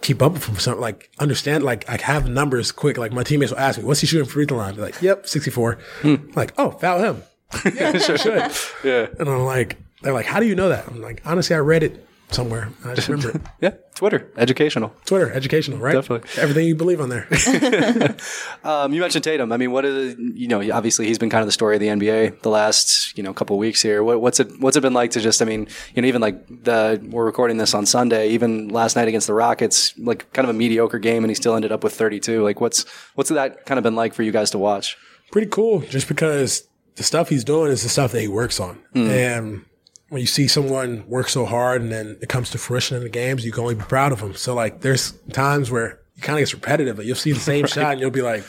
keep 0.00 0.22
up 0.22 0.32
with 0.32 0.46
them. 0.46 0.56
Something 0.56 0.80
like 0.80 1.10
understand, 1.18 1.64
like 1.64 1.88
I 1.88 2.00
have 2.02 2.28
numbers 2.28 2.72
quick. 2.72 2.96
Like 2.96 3.12
my 3.12 3.22
teammates 3.22 3.52
will 3.52 3.58
ask 3.58 3.78
me, 3.78 3.84
"What's 3.84 4.00
he 4.00 4.06
shooting 4.06 4.26
free 4.28 4.46
throw 4.46 4.58
line?" 4.58 4.74
Be 4.74 4.80
like, 4.80 5.02
"Yep, 5.02 5.26
64." 5.26 5.78
Hmm. 6.02 6.14
Like, 6.34 6.54
oh, 6.58 6.70
foul 6.72 7.00
him. 7.00 7.22
Yeah, 7.74 7.96
sure 7.98 8.18
should. 8.18 8.52
Yeah, 8.84 9.06
And 9.18 9.28
I'm 9.28 9.44
like, 9.44 9.76
they're 10.02 10.12
like, 10.12 10.26
"How 10.26 10.40
do 10.40 10.46
you 10.46 10.54
know 10.54 10.68
that?" 10.68 10.86
I'm 10.88 11.00
like, 11.02 11.22
honestly, 11.24 11.56
I 11.56 11.60
read 11.60 11.82
it 11.82 12.07
somewhere. 12.30 12.70
I 12.84 12.94
just 12.94 13.08
remember 13.08 13.36
it. 13.38 13.42
yeah. 13.60 13.70
Twitter, 13.94 14.30
educational. 14.36 14.94
Twitter, 15.06 15.32
educational, 15.32 15.78
right? 15.78 15.92
Definitely. 15.94 16.28
Everything 16.40 16.66
you 16.66 16.76
believe 16.76 17.00
on 17.00 17.08
there. 17.08 17.26
Um, 18.64 18.92
you 18.92 19.00
mentioned 19.00 19.24
Tatum. 19.24 19.52
I 19.52 19.56
mean, 19.56 19.72
what 19.72 19.84
is 19.84 20.16
you 20.18 20.48
know? 20.48 20.60
Obviously, 20.72 21.06
he's 21.06 21.18
been 21.18 21.30
kind 21.30 21.42
of 21.42 21.46
the 21.46 21.52
story 21.52 21.76
of 21.76 21.80
the 21.80 21.86
NBA 21.88 22.42
the 22.42 22.50
last 22.50 23.16
you 23.16 23.22
know 23.22 23.32
couple 23.32 23.56
weeks 23.56 23.80
here. 23.80 24.02
What, 24.02 24.20
what's 24.20 24.40
it 24.40 24.48
What's 24.60 24.76
it 24.76 24.80
been 24.80 24.92
like 24.92 25.12
to 25.12 25.20
just? 25.20 25.40
I 25.40 25.44
mean, 25.44 25.68
you 25.94 26.02
know, 26.02 26.08
even 26.08 26.20
like 26.20 26.46
the 26.64 27.00
we're 27.10 27.24
recording 27.24 27.56
this 27.56 27.72
on 27.74 27.86
Sunday. 27.86 28.30
Even 28.30 28.68
last 28.68 28.96
night 28.96 29.08
against 29.08 29.26
the 29.26 29.34
Rockets, 29.34 29.96
like 29.98 30.30
kind 30.32 30.44
of 30.48 30.54
a 30.54 30.58
mediocre 30.58 30.98
game, 30.98 31.24
and 31.24 31.30
he 31.30 31.34
still 31.34 31.54
ended 31.54 31.72
up 31.72 31.82
with 31.84 31.94
32. 31.94 32.42
Like, 32.42 32.60
what's 32.60 32.84
what's 33.14 33.30
that 33.30 33.64
kind 33.64 33.78
of 33.78 33.84
been 33.84 33.94
like 33.96 34.12
for 34.12 34.22
you 34.22 34.32
guys 34.32 34.50
to 34.50 34.58
watch? 34.58 34.96
pretty 35.30 35.48
cool 35.48 35.80
just 35.80 36.08
because 36.08 36.66
the 36.96 37.02
stuff 37.02 37.28
he's 37.28 37.44
doing 37.44 37.70
is 37.70 37.82
the 37.82 37.88
stuff 37.88 38.12
that 38.12 38.20
he 38.20 38.28
works 38.28 38.58
on. 38.58 38.78
And 38.94 39.64
when 40.08 40.20
you 40.20 40.26
see 40.26 40.48
someone 40.48 41.04
work 41.06 41.28
so 41.28 41.44
hard 41.44 41.82
and 41.82 41.92
then 41.92 42.18
it 42.22 42.28
comes 42.28 42.50
to 42.50 42.58
fruition 42.58 42.96
in 42.96 43.02
the 43.02 43.08
games, 43.08 43.44
you 43.44 43.52
can 43.52 43.62
only 43.62 43.74
be 43.74 43.82
proud 43.82 44.12
of 44.12 44.20
them. 44.20 44.34
So 44.34 44.54
like 44.54 44.80
there's 44.80 45.12
times 45.32 45.70
where 45.70 46.00
it 46.16 46.22
kind 46.22 46.38
of 46.38 46.40
gets 46.40 46.54
repetitive. 46.54 46.98
Like 46.98 47.06
you'll 47.06 47.16
see 47.16 47.32
the 47.32 47.40
same 47.40 47.66
shot 47.68 47.92
and 47.92 48.00
you'll 48.00 48.10
be 48.10 48.22
like, 48.22 48.44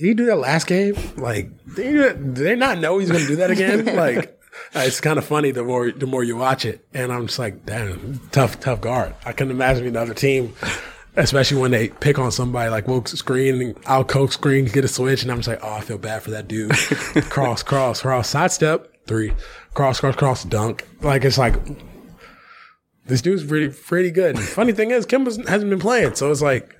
did 0.00 0.06
he 0.06 0.14
do 0.14 0.26
that 0.26 0.36
last 0.36 0.66
game? 0.66 0.96
Like, 1.16 1.50
did, 1.74 1.86
he 1.86 1.92
did 1.92 2.34
they 2.36 2.56
not 2.56 2.78
know 2.78 2.98
he's 2.98 3.10
going 3.10 3.22
to 3.22 3.28
do 3.28 3.36
that 3.36 3.50
again? 3.50 3.84
like, 3.96 4.40
uh, 4.74 4.80
it's 4.80 5.00
kind 5.00 5.18
of 5.18 5.24
funny 5.24 5.50
the 5.50 5.62
more 5.62 5.90
the 5.90 6.06
more 6.06 6.24
you 6.24 6.36
watch 6.36 6.64
it, 6.64 6.86
and 6.94 7.12
I'm 7.12 7.26
just 7.26 7.38
like, 7.38 7.66
damn, 7.66 8.18
tough, 8.32 8.60
tough 8.60 8.80
guard. 8.80 9.14
I 9.26 9.32
couldn't 9.32 9.50
imagine 9.50 9.82
being 9.82 9.92
the 9.92 10.00
other 10.00 10.14
team, 10.14 10.54
especially 11.16 11.60
when 11.60 11.70
they 11.70 11.88
pick 11.88 12.18
on 12.18 12.32
somebody 12.32 12.70
like 12.70 12.88
woke 12.88 13.08
screen 13.08 13.60
and 13.60 13.78
I'll 13.86 14.04
coke 14.04 14.32
screen, 14.32 14.64
get 14.64 14.84
a 14.84 14.88
switch, 14.88 15.22
and 15.22 15.30
I'm 15.30 15.38
just 15.38 15.48
like, 15.48 15.60
oh, 15.62 15.74
I 15.74 15.80
feel 15.82 15.98
bad 15.98 16.22
for 16.22 16.30
that 16.30 16.48
dude. 16.48 16.70
cross, 17.30 17.62
cross, 17.62 18.00
cross, 18.00 18.30
sidestep, 18.30 18.89
three, 19.06 19.32
cross, 19.74 20.00
cross, 20.00 20.16
cross, 20.16 20.44
dunk. 20.44 20.86
Like 21.02 21.24
it's 21.24 21.38
like 21.38 21.54
this 23.06 23.22
dude's 23.22 23.44
pretty 23.44 23.68
pretty 23.68 24.10
good. 24.10 24.36
And 24.36 24.44
funny 24.60 24.72
thing 24.72 24.90
is, 24.90 25.06
Kim 25.06 25.24
hasn't 25.24 25.70
been 25.70 25.78
playing, 25.80 26.14
so 26.14 26.30
it's 26.30 26.42
like 26.42 26.76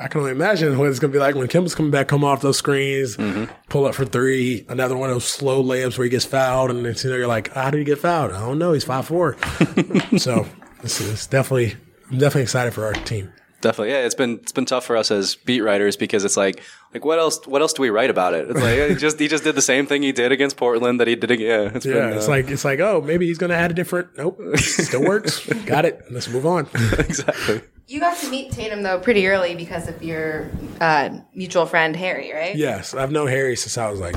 I 0.00 0.06
can 0.06 0.20
only 0.20 0.32
imagine 0.32 0.78
what 0.78 0.88
it's 0.88 0.98
gonna 0.98 1.12
be 1.12 1.18
like 1.18 1.34
when 1.34 1.48
Kemba's 1.48 1.74
coming 1.74 1.90
back, 1.90 2.06
come 2.08 2.22
off 2.22 2.40
those 2.40 2.58
screens, 2.58 3.16
Mm-hmm. 3.16 3.44
pull 3.68 3.86
up 3.86 3.94
for 3.94 4.04
three, 4.04 4.64
another 4.68 4.96
one 4.96 5.08
of 5.10 5.14
those 5.16 5.24
slow 5.24 5.62
layups 5.62 5.98
where 5.98 6.04
he 6.04 6.10
gets 6.10 6.24
fouled, 6.24 6.70
and 6.70 6.84
then 6.84 6.94
you 7.02 7.10
know 7.10 7.16
you're 7.16 7.26
like, 7.26 7.52
how 7.52 7.70
did 7.70 7.78
he 7.78 7.84
get 7.84 7.98
fouled? 7.98 8.32
I 8.32 8.40
don't 8.40 8.58
know. 8.58 8.72
He's 8.72 8.84
five 8.84 9.06
four. 9.06 9.36
so 10.18 10.46
it's, 10.84 11.00
it's 11.00 11.26
definitely, 11.26 11.76
I'm 12.10 12.18
definitely 12.18 12.42
excited 12.42 12.74
for 12.74 12.84
our 12.84 12.92
team. 12.92 13.32
Definitely, 13.60 13.92
yeah. 13.92 14.04
It's 14.04 14.14
been 14.14 14.34
it's 14.42 14.52
been 14.52 14.66
tough 14.66 14.84
for 14.84 14.96
us 14.96 15.10
as 15.10 15.34
beat 15.34 15.62
writers 15.62 15.96
because 15.96 16.24
it's 16.24 16.36
like 16.36 16.62
like 16.94 17.04
what 17.04 17.18
else 17.18 17.44
what 17.46 17.60
else 17.60 17.72
do 17.72 17.82
we 17.82 17.90
write 17.90 18.08
about 18.08 18.32
it? 18.34 18.48
It's 18.48 18.60
like 18.60 18.90
he 18.90 18.94
just 18.94 19.18
he 19.18 19.26
just 19.26 19.42
did 19.42 19.56
the 19.56 19.62
same 19.62 19.84
thing 19.86 20.02
he 20.02 20.12
did 20.12 20.30
against 20.30 20.56
Portland 20.56 21.00
that 21.00 21.08
he 21.08 21.16
did 21.16 21.32
again. 21.32 21.46
Yeah, 21.64 21.70
it's 21.74 21.84
Yeah, 21.86 21.92
been, 21.94 22.18
it's 22.18 22.28
uh, 22.28 22.30
like 22.30 22.48
it's 22.48 22.64
like 22.64 22.78
oh 22.78 23.00
maybe 23.00 23.26
he's 23.26 23.38
gonna 23.38 23.54
add 23.54 23.72
a 23.72 23.74
different. 23.74 24.16
Nope, 24.16 24.40
still 24.56 25.02
works. 25.02 25.44
Got 25.64 25.84
it. 25.86 26.00
Let's 26.10 26.28
move 26.28 26.46
on. 26.46 26.68
exactly. 26.98 27.62
You 27.88 27.98
got 28.00 28.16
to 28.18 28.30
meet 28.30 28.52
Tatum 28.52 28.82
though 28.82 29.00
pretty 29.00 29.26
early 29.26 29.56
because 29.56 29.88
of 29.88 30.02
your 30.04 30.50
uh, 30.80 31.18
mutual 31.34 31.66
friend 31.66 31.96
Harry, 31.96 32.32
right? 32.32 32.54
Yes, 32.54 32.94
I've 32.94 33.10
known 33.10 33.26
Harry 33.26 33.56
since 33.56 33.76
I 33.76 33.90
was 33.90 33.98
like 33.98 34.14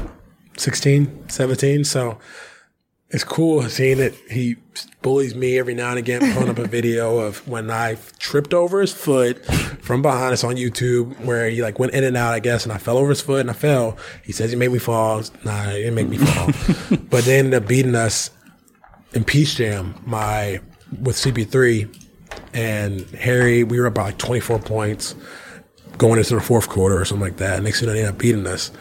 16, 0.58 1.30
17. 1.30 1.84
So 1.86 2.20
it's 3.12 3.26
cool 3.26 3.62
seeing 3.64 4.00
it. 4.00 4.16
He 4.30 4.56
bullies 5.02 5.36
me 5.36 5.60
every 5.60 5.74
now 5.74 5.90
and 5.90 6.00
again, 6.00 6.34
pulling 6.34 6.50
up 6.50 6.58
a 6.58 6.68
video 6.68 7.20
of 7.20 7.46
when 7.46 7.70
I 7.70 7.98
tripped 8.20 8.54
over 8.54 8.80
his 8.80 8.94
foot 8.94 9.46
from 9.84 10.02
behind. 10.02 10.34
It's 10.34 10.46
on 10.46 10.56
YouTube 10.56 11.20
where 11.26 11.50
he 11.50 11.62
like 11.62 11.78
went 11.78 11.94
in 11.94 12.06
and 12.06 12.16
out, 12.16 12.34
I 12.34 12.40
guess, 12.40 12.64
and 12.64 12.72
I 12.72 12.78
fell 12.78 12.98
over 12.98 13.10
his 13.10 13.22
foot 13.22 13.42
and 13.42 13.50
I 13.50 13.54
fell. 13.54 13.98
He 14.24 14.32
says 14.32 14.52
he 14.52 14.56
made 14.56 14.72
me 14.72 14.80
fall. 14.80 15.24
Nah, 15.44 15.64
he 15.72 15.84
didn't 15.84 15.96
make 15.96 16.08
me 16.08 16.18
fall. 16.18 16.98
but 17.10 17.26
they 17.26 17.38
ended 17.38 17.54
up 17.54 17.68
beating 17.68 17.96
us 17.96 18.32
in 19.14 19.26
Peach 19.26 19.58
Jam, 19.58 20.02
my 20.06 20.62
with 21.02 21.18
CP3 21.18 22.08
and 22.54 23.02
Harry. 23.10 23.66
We 23.66 23.80
were 23.80 23.88
up 23.88 23.96
by 23.96 24.04
like 24.04 24.20
24 24.20 24.60
points 24.60 25.16
going 25.98 26.18
into 26.18 26.36
the 26.36 26.42
fourth 26.42 26.70
quarter 26.70 27.00
or 27.00 27.04
something 27.04 27.28
like 27.28 27.38
that. 27.38 27.62
Next 27.62 27.82
thing 27.82 27.90
they 27.90 28.00
ended 28.00 28.14
up 28.14 28.18
beating 28.18 28.48
us. 28.48 28.72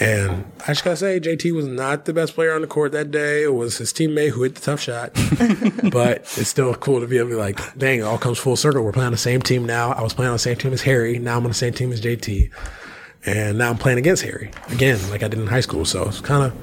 And 0.00 0.44
I 0.62 0.68
just 0.68 0.84
gotta 0.84 0.96
say, 0.96 1.20
JT 1.20 1.52
was 1.52 1.66
not 1.66 2.04
the 2.04 2.12
best 2.12 2.34
player 2.34 2.54
on 2.54 2.62
the 2.62 2.66
court 2.66 2.92
that 2.92 3.10
day. 3.10 3.44
It 3.44 3.54
was 3.54 3.78
his 3.78 3.92
teammate 3.92 4.30
who 4.30 4.42
hit 4.42 4.56
the 4.56 4.60
tough 4.60 4.80
shot. 4.80 5.12
but 5.92 6.18
it's 6.18 6.48
still 6.48 6.74
cool 6.74 7.00
to 7.00 7.06
be 7.06 7.18
able 7.18 7.28
to 7.30 7.34
be 7.36 7.40
like, 7.40 7.78
dang, 7.78 8.00
it 8.00 8.02
all 8.02 8.18
comes 8.18 8.38
full 8.38 8.56
circle. 8.56 8.82
We're 8.82 8.92
playing 8.92 9.06
on 9.06 9.12
the 9.12 9.18
same 9.18 9.40
team 9.40 9.64
now. 9.64 9.92
I 9.92 10.02
was 10.02 10.14
playing 10.14 10.30
on 10.30 10.34
the 10.34 10.40
same 10.40 10.56
team 10.56 10.72
as 10.72 10.82
Harry. 10.82 11.18
Now 11.18 11.36
I'm 11.36 11.44
on 11.44 11.50
the 11.50 11.54
same 11.54 11.72
team 11.72 11.92
as 11.92 12.00
JT. 12.00 12.50
And 13.26 13.58
now 13.58 13.70
I'm 13.70 13.78
playing 13.78 13.98
against 13.98 14.22
Harry 14.22 14.50
again, 14.68 14.98
like 15.10 15.22
I 15.22 15.28
did 15.28 15.38
in 15.38 15.46
high 15.46 15.60
school. 15.60 15.84
So 15.84 16.08
it's 16.08 16.20
kind 16.20 16.44
of 16.44 16.54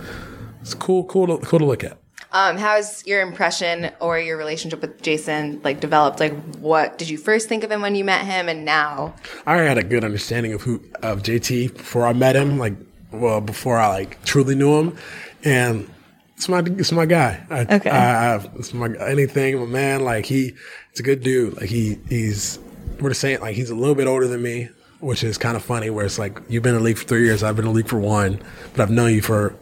it's 0.62 0.74
cool, 0.74 1.06
cool, 1.06 1.28
to, 1.28 1.46
cool 1.46 1.60
to 1.60 1.66
look 1.66 1.84
at. 1.84 1.98
Um, 2.34 2.58
how 2.58 2.76
has 2.76 3.04
your 3.06 3.22
impression 3.22 3.92
or 4.00 4.18
your 4.18 4.38
relationship 4.38 4.80
with 4.80 5.02
Jason 5.02 5.60
like 5.64 5.82
developed? 5.82 6.20
Like, 6.20 6.34
what 6.56 6.98
did 6.98 7.10
you 7.10 7.18
first 7.18 7.50
think 7.50 7.66
of 7.66 7.72
him 7.72 7.82
when 7.82 7.94
you 7.94 8.06
met 8.06 8.26
him, 8.26 8.48
and 8.48 8.64
now? 8.64 9.16
I 9.46 9.58
had 9.58 9.78
a 9.78 9.84
good 9.84 10.06
understanding 10.06 10.54
of 10.54 10.62
who 10.62 10.82
of 11.04 11.24
JT 11.24 11.76
before 11.76 12.06
I 12.06 12.14
met 12.14 12.38
him. 12.38 12.58
Like, 12.58 12.74
well, 13.12 13.42
before 13.42 13.78
I 13.78 13.88
like 13.90 14.24
truly 14.24 14.56
knew 14.56 14.80
him, 14.80 14.98
and 15.44 15.90
it's 16.38 16.50
my 16.50 16.60
it's 16.66 16.92
my 16.92 17.06
guy. 17.06 17.46
I, 17.50 17.62
Okay. 17.76 17.90
I, 17.90 18.36
I, 18.36 18.50
it's 18.56 18.74
my 18.74 18.90
anything. 19.00 19.60
My 19.60 19.66
man, 19.66 20.04
like 20.04 20.26
he, 20.26 20.54
it's 20.92 21.00
a 21.00 21.04
good 21.04 21.22
dude. 21.22 21.58
Like 21.58 21.70
he 21.70 21.98
he's 22.10 22.60
we're 23.00 23.10
the 23.10 23.16
same. 23.16 23.42
Like 23.42 23.56
he's 23.56 23.70
a 23.70 23.76
little 23.76 23.96
bit 23.96 24.08
older 24.08 24.28
than 24.28 24.42
me, 24.42 24.70
which 25.00 25.24
is 25.24 25.38
kind 25.38 25.56
of 25.56 25.64
funny. 25.64 25.90
Where 25.90 26.06
it's 26.06 26.18
like 26.20 26.40
you've 26.50 26.64
been 26.64 26.76
in 26.76 26.80
the 26.80 26.86
league 26.86 26.98
for 26.98 27.06
three 27.06 27.26
years, 27.26 27.44
I've 27.44 27.56
been 27.56 27.66
in 27.66 27.72
the 27.74 27.78
league 27.78 27.88
for 27.88 28.00
one, 28.00 28.42
but 28.74 28.82
I've 28.82 28.92
known 28.92 29.12
you 29.14 29.22
for 29.22 29.56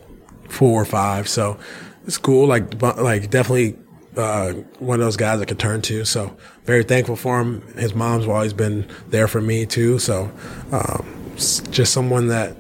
four 0.48 0.82
or 0.82 0.86
five. 0.86 1.28
So 1.28 1.60
it's 2.06 2.18
cool. 2.18 2.48
Like 2.48 2.82
like 2.82 3.30
definitely 3.30 3.78
uh, 4.16 4.54
one 4.80 5.00
of 5.00 5.06
those 5.06 5.18
guys 5.18 5.42
I 5.42 5.46
could 5.46 5.60
turn 5.60 5.82
to. 5.84 6.06
So 6.06 6.36
very 6.66 6.84
thankful 6.84 7.16
for 7.16 7.40
him. 7.42 7.62
His 7.78 7.94
mom's 7.94 8.28
always 8.28 8.54
been 8.54 8.88
there 9.10 9.28
for 9.28 9.42
me 9.42 9.66
too. 9.66 10.00
So 10.00 10.32
um, 10.72 11.06
just 11.38 11.94
someone 11.94 12.28
that 12.28 12.56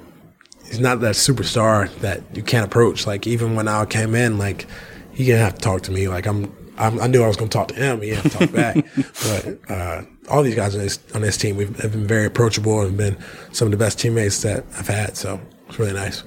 he's 0.69 0.79
not 0.79 1.01
that 1.01 1.15
superstar 1.15 1.93
that 1.99 2.21
you 2.33 2.43
can't 2.43 2.65
approach. 2.65 3.07
Like 3.07 3.27
even 3.27 3.55
when 3.55 3.67
I 3.67 3.85
came 3.85 4.15
in, 4.15 4.37
like 4.37 4.67
he 5.11 5.25
didn't 5.25 5.41
have 5.41 5.55
to 5.55 5.61
talk 5.61 5.81
to 5.83 5.91
me. 5.91 6.07
Like 6.07 6.27
I'm, 6.27 6.55
I'm 6.77 6.99
I 7.01 7.07
knew 7.07 7.23
I 7.23 7.27
was 7.27 7.37
going 7.37 7.49
to 7.49 7.57
talk 7.57 7.69
to 7.69 7.75
him. 7.75 8.01
He 8.01 8.11
didn't 8.11 8.23
have 8.23 8.31
to 8.31 8.37
talk 8.39 8.55
back. 8.55 8.85
But 9.23 9.71
uh, 9.71 10.01
all 10.29 10.43
these 10.43 10.55
guys 10.55 10.75
on 10.75 10.81
this 10.81 10.99
on 11.13 11.21
this 11.21 11.37
team, 11.37 11.57
we've 11.57 11.77
have 11.81 11.91
been 11.91 12.07
very 12.07 12.25
approachable 12.25 12.81
and 12.81 12.95
been 12.95 13.17
some 13.51 13.67
of 13.67 13.71
the 13.71 13.77
best 13.77 13.99
teammates 13.99 14.41
that 14.43 14.63
I've 14.77 14.87
had. 14.87 15.17
So 15.17 15.41
it's 15.67 15.79
really 15.79 15.93
nice. 15.93 16.23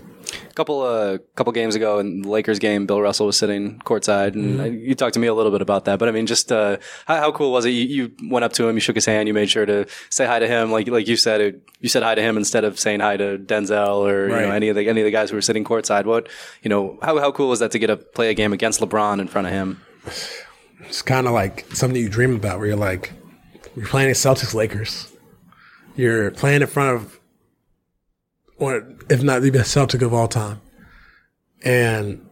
Couple 0.54 0.82
uh 0.82 1.18
couple 1.36 1.52
games 1.52 1.74
ago 1.74 1.98
in 1.98 2.22
the 2.22 2.28
Lakers 2.28 2.58
game, 2.58 2.86
Bill 2.86 3.00
Russell 3.00 3.26
was 3.26 3.36
sitting 3.36 3.78
courtside, 3.80 4.34
and 4.34 4.60
uh 4.60 4.64
you 4.64 4.94
talked 4.94 5.14
to 5.14 5.20
me 5.20 5.26
a 5.26 5.34
little 5.34 5.52
bit 5.52 5.62
about 5.62 5.84
that. 5.86 5.98
But 5.98 6.08
I 6.08 6.12
mean, 6.12 6.26
just 6.26 6.50
uh, 6.50 6.78
how, 7.06 7.16
how 7.16 7.32
cool 7.32 7.52
was 7.52 7.64
it? 7.64 7.70
You, 7.70 7.84
you 8.20 8.30
went 8.30 8.44
up 8.44 8.52
to 8.54 8.68
him, 8.68 8.76
you 8.76 8.80
shook 8.80 8.96
his 8.96 9.06
hand, 9.06 9.28
you 9.28 9.34
made 9.34 9.50
sure 9.50 9.66
to 9.66 9.86
say 10.10 10.26
hi 10.26 10.38
to 10.38 10.46
him, 10.46 10.70
like 10.70 10.88
like 10.88 11.06
you 11.08 11.16
said, 11.16 11.40
it, 11.40 11.62
you 11.80 11.88
said 11.88 12.02
hi 12.02 12.14
to 12.14 12.22
him 12.22 12.36
instead 12.36 12.64
of 12.64 12.78
saying 12.78 13.00
hi 13.00 13.16
to 13.16 13.38
Denzel 13.38 13.98
or 13.98 14.28
you 14.28 14.46
know, 14.46 14.52
any 14.52 14.68
of 14.68 14.76
the 14.76 14.88
any 14.88 15.00
of 15.00 15.04
the 15.04 15.10
guys 15.10 15.30
who 15.30 15.36
were 15.36 15.42
sitting 15.42 15.64
courtside. 15.64 16.04
What 16.04 16.28
you 16.62 16.68
know, 16.68 16.98
how 17.02 17.18
how 17.18 17.32
cool 17.32 17.48
was 17.48 17.60
that 17.60 17.70
to 17.72 17.78
get 17.78 17.88
to 17.88 17.96
play 17.96 18.30
a 18.30 18.34
game 18.34 18.52
against 18.52 18.80
LeBron 18.80 19.20
in 19.20 19.28
front 19.28 19.46
of 19.46 19.52
him? 19.52 19.80
It's 20.84 21.02
kind 21.02 21.26
of 21.26 21.32
like 21.32 21.66
something 21.72 22.00
you 22.00 22.08
dream 22.08 22.34
about, 22.34 22.58
where 22.58 22.68
you're 22.68 22.76
like, 22.76 23.12
you're 23.76 23.86
playing 23.86 24.10
at 24.10 24.16
Celtics 24.16 24.52
Lakers. 24.54 25.10
You're 25.94 26.30
playing 26.30 26.62
in 26.62 26.68
front 26.68 26.96
of, 26.96 27.20
or 28.62 28.84
if 29.10 29.24
not 29.24 29.42
the 29.42 29.50
best 29.50 29.72
Celtic 29.72 30.02
of 30.02 30.14
all 30.14 30.28
time, 30.28 30.60
and 31.64 32.24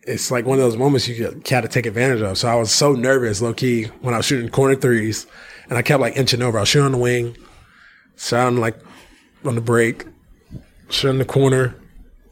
it's 0.00 0.30
like 0.30 0.46
one 0.46 0.58
of 0.58 0.64
those 0.64 0.78
moments 0.78 1.06
you 1.06 1.30
got 1.44 1.60
to 1.60 1.68
take 1.68 1.84
advantage 1.84 2.22
of. 2.22 2.38
So 2.38 2.48
I 2.48 2.54
was 2.54 2.72
so 2.72 2.92
nervous, 2.92 3.42
low 3.42 3.52
key, 3.52 3.84
when 4.00 4.14
I 4.14 4.16
was 4.16 4.26
shooting 4.26 4.48
corner 4.48 4.74
threes, 4.74 5.26
and 5.68 5.76
I 5.76 5.82
kept 5.82 6.00
like 6.00 6.16
inching 6.16 6.40
over. 6.40 6.56
I 6.56 6.62
was 6.62 6.70
shooting 6.70 6.86
on 6.86 6.92
the 6.92 6.98
wing, 6.98 7.36
shooting 8.16 8.56
like 8.56 8.78
on 9.44 9.54
the 9.54 9.60
break, 9.60 10.06
shooting 10.88 11.18
the 11.18 11.26
corner. 11.26 11.76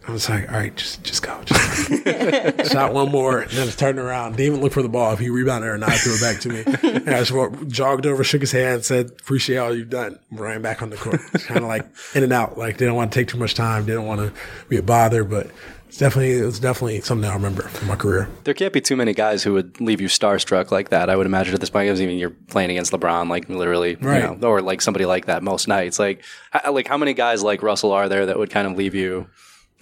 I 0.06 0.10
was 0.12 0.28
like, 0.28 0.48
all 0.50 0.58
right, 0.58 0.74
just 0.74 1.04
just 1.04 1.22
go. 1.22 1.40
Just 1.44 2.70
Shot 2.72 2.92
one 2.92 3.10
more, 3.10 3.40
and 3.42 3.50
then 3.52 3.66
just 3.66 3.78
turned 3.78 3.98
around. 3.98 4.32
Didn't 4.32 4.46
even 4.54 4.60
look 4.60 4.72
for 4.72 4.82
the 4.82 4.88
ball 4.88 5.12
if 5.12 5.18
he 5.20 5.28
rebounded 5.30 5.70
or 5.70 5.78
not. 5.78 5.92
Threw 5.92 6.14
it 6.14 6.20
back 6.20 6.40
to 6.42 6.48
me. 6.48 6.64
And 7.02 7.08
I 7.10 7.20
just 7.20 7.32
walked, 7.32 7.68
jogged 7.68 8.06
over, 8.06 8.22
shook 8.24 8.40
his 8.40 8.52
hand, 8.52 8.84
said, 8.84 9.10
"Appreciate 9.10 9.56
all 9.58 9.74
you've 9.74 9.90
done." 9.90 10.18
Ran 10.30 10.60
back 10.62 10.82
on 10.82 10.90
the 10.90 10.96
court. 10.96 11.20
It's 11.34 11.46
Kind 11.46 11.60
of 11.60 11.66
like 11.68 11.86
in 12.14 12.22
and 12.24 12.32
out. 12.32 12.58
Like 12.58 12.76
didn't 12.76 12.94
want 12.94 13.12
to 13.12 13.18
take 13.18 13.28
too 13.28 13.38
much 13.38 13.54
time. 13.54 13.86
Didn't 13.86 14.06
want 14.06 14.20
to 14.20 14.32
be 14.68 14.76
a 14.76 14.82
bother, 14.82 15.22
but 15.24 15.48
it's 15.88 15.98
definitely 15.98 16.32
it's 16.32 16.58
definitely 16.58 17.00
something 17.02 17.28
I 17.30 17.34
remember 17.34 17.62
from 17.62 17.88
my 17.88 17.96
career. 17.96 18.28
There 18.44 18.54
can't 18.54 18.72
be 18.72 18.80
too 18.80 18.96
many 18.96 19.14
guys 19.14 19.42
who 19.42 19.52
would 19.54 19.80
leave 19.80 20.00
you 20.00 20.08
starstruck 20.08 20.70
like 20.70 20.88
that. 20.90 21.10
I 21.10 21.16
would 21.16 21.26
imagine 21.26 21.54
at 21.54 21.60
this 21.60 21.70
point, 21.70 21.86
because 21.86 22.00
even 22.00 22.18
you're 22.18 22.30
playing 22.30 22.70
against 22.70 22.92
LeBron, 22.92 23.28
like 23.28 23.48
literally, 23.48 23.94
Right. 23.96 24.22
you 24.30 24.36
know, 24.36 24.48
or 24.48 24.60
like 24.62 24.80
somebody 24.80 25.04
like 25.06 25.26
that 25.26 25.42
most 25.42 25.68
nights. 25.68 25.98
Like, 25.98 26.24
how, 26.50 26.72
like 26.72 26.88
how 26.88 26.96
many 26.98 27.14
guys 27.14 27.42
like 27.42 27.62
Russell 27.62 27.92
are 27.92 28.08
there 28.08 28.26
that 28.26 28.38
would 28.38 28.50
kind 28.50 28.66
of 28.66 28.76
leave 28.76 28.94
you 28.94 29.26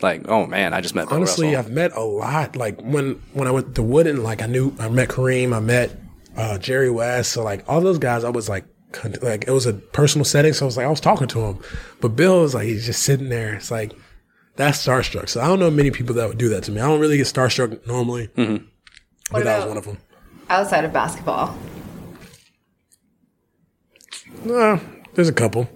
like, 0.02 0.28
oh 0.28 0.46
man, 0.46 0.72
I 0.74 0.80
just 0.80 0.94
met 0.94 1.08
Bill 1.08 1.16
Honestly, 1.18 1.54
Russell. 1.54 1.60
I've 1.66 1.70
met 1.72 1.92
a 1.96 2.00
lot. 2.02 2.56
Like 2.56 2.80
when 2.82 3.22
when 3.32 3.46
I 3.48 3.50
went 3.50 3.74
to 3.76 3.82
Wooden, 3.82 4.22
like 4.22 4.42
I 4.42 4.46
knew 4.46 4.74
I 4.78 4.88
met 4.88 5.08
Kareem, 5.08 5.54
I 5.54 5.60
met 5.60 5.98
uh, 6.36 6.58
Jerry 6.58 6.90
West. 6.90 7.32
So 7.32 7.42
like 7.42 7.64
all 7.68 7.80
those 7.80 7.98
guys, 7.98 8.24
I 8.24 8.30
was 8.30 8.48
like 8.48 8.64
con- 8.92 9.16
like 9.22 9.44
it 9.46 9.52
was 9.52 9.66
a 9.66 9.72
personal 9.74 10.24
setting. 10.24 10.52
So 10.52 10.64
I 10.64 10.66
was 10.66 10.76
like 10.76 10.86
I 10.86 10.90
was 10.90 11.00
talking 11.00 11.28
to 11.28 11.40
him, 11.40 11.58
but 12.00 12.08
Bill 12.16 12.40
was 12.42 12.54
like 12.54 12.66
he's 12.66 12.86
just 12.86 13.02
sitting 13.02 13.28
there. 13.28 13.54
It's 13.54 13.70
like 13.70 13.92
that's 14.56 14.84
starstruck. 14.86 15.28
So 15.28 15.40
I 15.40 15.46
don't 15.48 15.58
know 15.58 15.70
many 15.70 15.90
people 15.90 16.14
that 16.16 16.28
would 16.28 16.38
do 16.38 16.48
that 16.50 16.64
to 16.64 16.72
me. 16.72 16.80
I 16.80 16.86
don't 16.86 17.00
really 17.00 17.16
get 17.16 17.26
starstruck 17.26 17.86
normally, 17.86 18.28
Mm-hmm. 18.36 18.64
but 19.32 19.44
that 19.44 19.58
was 19.58 19.66
one 19.68 19.76
of 19.78 19.84
them. 19.84 19.98
Outside 20.48 20.84
of 20.84 20.92
basketball, 20.92 21.56
No, 24.44 24.80
there's 25.14 25.28
a 25.28 25.32
couple. 25.32 25.68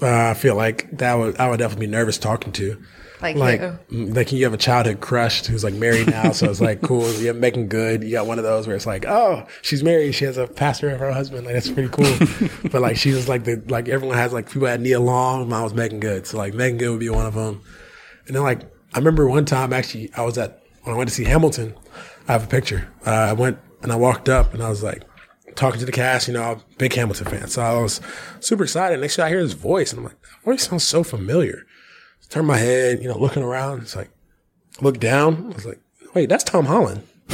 Uh, 0.00 0.30
I 0.30 0.34
feel 0.34 0.54
like 0.54 0.88
that 0.98 1.14
would 1.14 1.36
I 1.38 1.48
would 1.50 1.58
definitely 1.58 1.86
be 1.86 1.92
nervous 1.92 2.18
talking 2.18 2.52
to. 2.52 2.80
Like, 3.20 3.36
like 3.36 3.60
who? 3.60 4.06
like 4.06 4.32
you 4.32 4.44
have 4.44 4.54
a 4.54 4.58
childhood 4.58 5.00
crush 5.00 5.44
who's 5.46 5.64
like 5.64 5.74
married 5.74 6.08
now, 6.08 6.32
so 6.32 6.50
it's 6.50 6.60
like 6.60 6.82
cool. 6.82 7.10
You're 7.14 7.34
making 7.34 7.68
good. 7.68 8.04
You 8.04 8.12
got 8.12 8.26
one 8.26 8.38
of 8.38 8.44
those 8.44 8.66
where 8.66 8.76
it's 8.76 8.86
like, 8.86 9.06
oh, 9.06 9.46
she's 9.62 9.82
married. 9.82 10.14
She 10.14 10.24
has 10.24 10.36
a 10.36 10.46
pastor 10.46 10.90
of 10.90 11.00
her 11.00 11.12
husband. 11.12 11.44
Like 11.44 11.54
that's 11.54 11.70
pretty 11.70 11.88
cool. 11.88 12.12
but 12.70 12.80
like 12.80 12.96
she 12.96 13.12
was 13.12 13.28
like 13.28 13.44
the 13.44 13.62
like 13.68 13.88
everyone 13.88 14.16
has 14.16 14.32
like 14.32 14.50
people 14.50 14.68
had 14.68 14.80
Nia 14.80 15.00
Long. 15.00 15.48
Mine 15.48 15.62
was 15.62 15.74
Meagan 15.74 16.00
Good. 16.00 16.26
So 16.26 16.38
like 16.38 16.54
Meagan 16.54 16.78
Good 16.78 16.90
would 16.90 17.00
be 17.00 17.10
one 17.10 17.26
of 17.26 17.34
them. 17.34 17.62
And 18.26 18.36
then 18.36 18.42
like 18.42 18.62
I 18.94 18.98
remember 18.98 19.28
one 19.28 19.44
time 19.44 19.72
actually 19.72 20.10
I 20.14 20.22
was 20.22 20.38
at 20.38 20.62
when 20.84 20.94
I 20.94 20.98
went 20.98 21.08
to 21.08 21.14
see 21.14 21.24
Hamilton. 21.24 21.74
I 22.28 22.32
have 22.32 22.44
a 22.44 22.48
picture. 22.48 22.88
Uh, 23.06 23.10
I 23.10 23.32
went 23.32 23.58
and 23.82 23.90
I 23.90 23.96
walked 23.96 24.28
up 24.28 24.54
and 24.54 24.62
I 24.62 24.68
was 24.68 24.82
like 24.82 25.02
talking 25.54 25.80
to 25.80 25.86
the 25.86 25.92
cast. 25.92 26.28
You 26.28 26.34
know, 26.34 26.42
I'm 26.42 26.58
a 26.58 26.62
big 26.78 26.94
Hamilton 26.94 27.26
fan, 27.26 27.48
so 27.48 27.62
I 27.62 27.80
was 27.80 28.00
super 28.40 28.64
excited. 28.64 29.00
Next 29.00 29.16
thing 29.16 29.24
I 29.24 29.28
hear 29.28 29.40
his 29.40 29.54
voice, 29.54 29.92
and 29.92 30.00
I'm 30.00 30.04
like, 30.04 30.20
that 30.22 30.44
voice 30.44 30.68
sounds 30.68 30.84
so 30.84 31.02
familiar. 31.02 31.64
Turn 32.30 32.44
my 32.44 32.58
head, 32.58 33.02
you 33.02 33.08
know, 33.08 33.18
looking 33.18 33.42
around. 33.42 33.82
It's 33.82 33.96
like, 33.96 34.10
look 34.80 35.00
down. 35.00 35.50
I 35.52 35.54
was 35.54 35.66
like, 35.66 35.80
wait, 36.14 36.28
that's 36.28 36.44
Tom 36.44 36.66
Holland. 36.66 37.02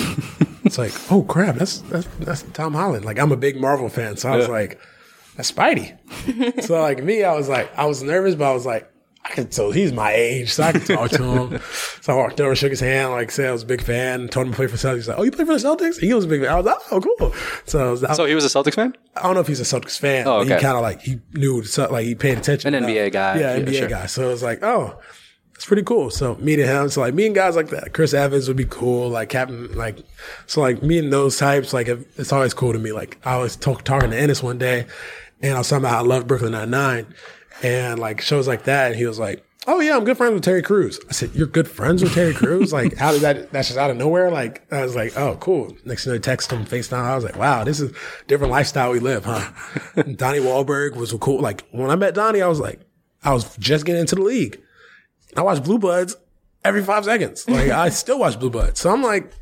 it's 0.65 0.79
like, 0.79 0.93
oh 1.11 1.23
crap, 1.23 1.57
that's 1.57 1.79
that's 1.81 2.07
that's 2.21 2.43
Tom 2.53 2.75
Holland. 2.75 3.05
Like 3.05 3.19
I'm 3.19 3.33
a 3.33 3.37
big 3.37 3.61
Marvel 3.61 3.89
fan, 3.89 4.17
so 4.17 4.31
I 4.31 4.37
was 4.37 4.49
like, 4.49 4.81
that's 5.37 5.51
Spidey. 5.51 5.97
so 6.65 6.81
like 6.81 7.03
me, 7.03 7.25
I 7.25 7.35
was 7.35 7.49
like, 7.49 7.77
I 7.77 7.87
was 7.87 8.03
nervous, 8.03 8.35
but 8.35 8.51
I 8.51 8.55
was 8.55 8.67
like, 8.67 8.91
I 9.27 9.31
could 9.31 9.51
tell 9.51 9.71
he's 9.71 9.93
my 9.93 10.13
age, 10.13 10.53
so 10.53 10.65
I 10.65 10.73
could 10.73 10.85
talk 10.85 11.11
to 11.13 11.23
him. 11.25 11.61
so 12.03 12.13
I 12.13 12.17
walked 12.17 12.41
over, 12.41 12.55
shook 12.55 12.71
his 12.71 12.81
hand, 12.81 13.13
like 13.13 13.31
said 13.31 13.49
I 13.49 13.53
was 13.53 13.63
a 13.63 13.67
big 13.67 13.81
fan, 13.81 14.29
told 14.29 14.47
him 14.47 14.53
to 14.53 14.57
play 14.57 14.67
for 14.67 14.77
Celtics. 14.77 14.97
He's 14.97 15.09
like, 15.09 15.19
"Oh, 15.19 15.23
you 15.23 15.31
play 15.31 15.47
for 15.47 15.59
the 15.59 15.67
Celtics?" 15.67 15.99
He 15.99 16.13
was 16.13 16.27
a 16.27 16.29
big 16.29 16.43
fan. 16.43 16.51
I 16.51 16.57
was 16.57 16.67
like, 16.67 16.77
"Oh, 16.91 17.01
cool." 17.01 17.35
So, 17.65 17.93
was, 17.93 18.17
So 18.17 18.27
he 18.27 18.35
was 18.35 18.45
a 18.45 18.49
Celtics 18.49 18.75
fan? 18.75 18.95
I 19.17 19.23
don't 19.23 19.35
know 19.35 19.41
if 19.41 19.47
he's 19.47 19.61
a 19.61 19.65
Celtics 19.65 19.99
fan. 19.99 20.27
Oh, 20.29 20.41
okay. 20.41 20.57
He 20.57 20.61
kind 20.61 20.77
of 20.77 20.83
like 20.83 21.01
he 21.01 21.21
knew, 21.33 21.63
like 21.91 22.05
he 22.05 22.15
paid 22.15 22.37
attention. 22.39 22.75
An. 22.75 22.85
NBA 22.85 23.13
guy. 23.13 23.39
Yeah, 23.41 23.57
Yeah, 23.57 23.65
NBA 23.65 23.79
sure. 23.79 23.89
guy. 23.89 24.07
So 24.07 24.25
it 24.25 24.29
was 24.29 24.43
like, 24.43 24.63
oh, 24.63 24.99
it's 25.55 25.65
pretty 25.65 25.83
cool. 25.85 26.11
So 26.11 26.35
meeting 26.37 26.67
him, 26.67 26.91
so 26.91 27.01
like 27.01 27.15
me 27.15 27.25
and 27.27 27.35
guys 27.35 27.57
like 27.57 27.71
that, 27.71 27.95
Chris 27.95 28.13
Evans 28.13 28.47
would 28.49 28.57
be 28.59 28.67
cool. 28.67 29.09
Like 29.09 29.31
Captain, 29.31 29.73
like 29.75 30.05
so 30.47 30.61
like 30.61 30.83
me 30.83 30.99
and 30.99 31.11
those 31.13 31.39
types, 31.39 31.73
like 31.73 31.89
it's 31.89 32.33
always 32.33 32.53
cool 32.53 32.75
to 32.75 32.79
me. 32.79 32.93
Like 32.93 33.19
I 33.25 33.39
was 33.39 33.57
talk, 33.57 33.85
talking 33.85 34.11
to 34.11 34.17
Enes 34.17 34.43
one 34.43 34.59
day, 34.59 34.87
and 35.41 35.55
I 35.55 35.59
was 35.59 35.69
talking 35.71 35.85
about 35.85 35.93
how 35.93 35.99
I 36.01 36.07
love 36.07 36.27
Brooklyn 36.27 36.53
Nine 36.53 36.71
Nine, 36.71 37.15
and 37.63 37.99
like 37.99 38.21
shows 38.21 38.47
like 38.49 38.65
that, 38.65 38.89
and 38.89 38.97
he 38.97 39.07
was 39.07 39.19
like. 39.19 39.45
Oh 39.67 39.81
yeah, 39.81 39.97
I'm 39.97 40.05
good 40.05 40.19
friends 40.19 40.35
with 40.35 40.43
Terry 40.43 40.61
Crews. 40.61 41.01
I 41.09 41.13
said, 41.13 41.31
"You're 41.35 41.47
good 41.47 41.67
friends 41.67 42.03
with 42.03 42.13
Terry 42.13 42.35
Crews? 42.35 42.71
like, 42.71 42.99
how 42.99 43.13
did 43.13 43.23
that? 43.23 43.51
That's 43.51 43.69
just 43.69 43.79
out 43.79 43.91
of 43.91 43.97
nowhere." 43.97 44.31
Like, 44.31 44.71
I 44.71 44.83
was 44.83 44.95
like, 44.95 45.17
"Oh, 45.17 45.39
cool." 45.41 45.75
Next 45.87 46.05
thing 46.05 46.13
I 46.13 46.19
text 46.19 46.53
him 46.53 46.67
FaceTime. 46.67 46.99
I 46.99 47.15
was 47.15 47.25
like, 47.25 47.39
"Wow, 47.39 47.65
this 47.65 47.81
is 47.81 47.91
a 47.91 47.95
different 48.27 48.51
lifestyle 48.51 48.91
we 48.93 48.99
live, 48.99 49.25
huh?" 49.25 49.51
Donnie 50.17 50.41
Wahlberg 50.41 50.97
was 50.97 51.15
cool. 51.15 51.41
Like 51.41 51.67
when 51.71 51.91
I 51.91 51.97
met 51.97 52.15
Donnie, 52.15 52.43
I 52.43 52.47
was 52.47 52.61
like, 52.61 52.83
I 53.23 53.33
was 53.33 53.57
just 53.57 53.87
getting 53.87 54.03
into 54.03 54.17
the 54.17 54.21
league. 54.21 54.61
I 55.35 55.41
watch 55.41 55.65
Blue 55.65 55.79
Bloods 55.79 56.15
every 56.63 56.83
five 56.83 57.07
seconds. 57.07 57.49
Like 57.49 57.71
I 57.71 57.89
still 57.91 58.19
watch 58.19 58.39
Blue 58.39 58.51
Bloods. 58.51 58.81
So 58.81 58.93
I'm 58.93 59.03
like, 59.03 59.33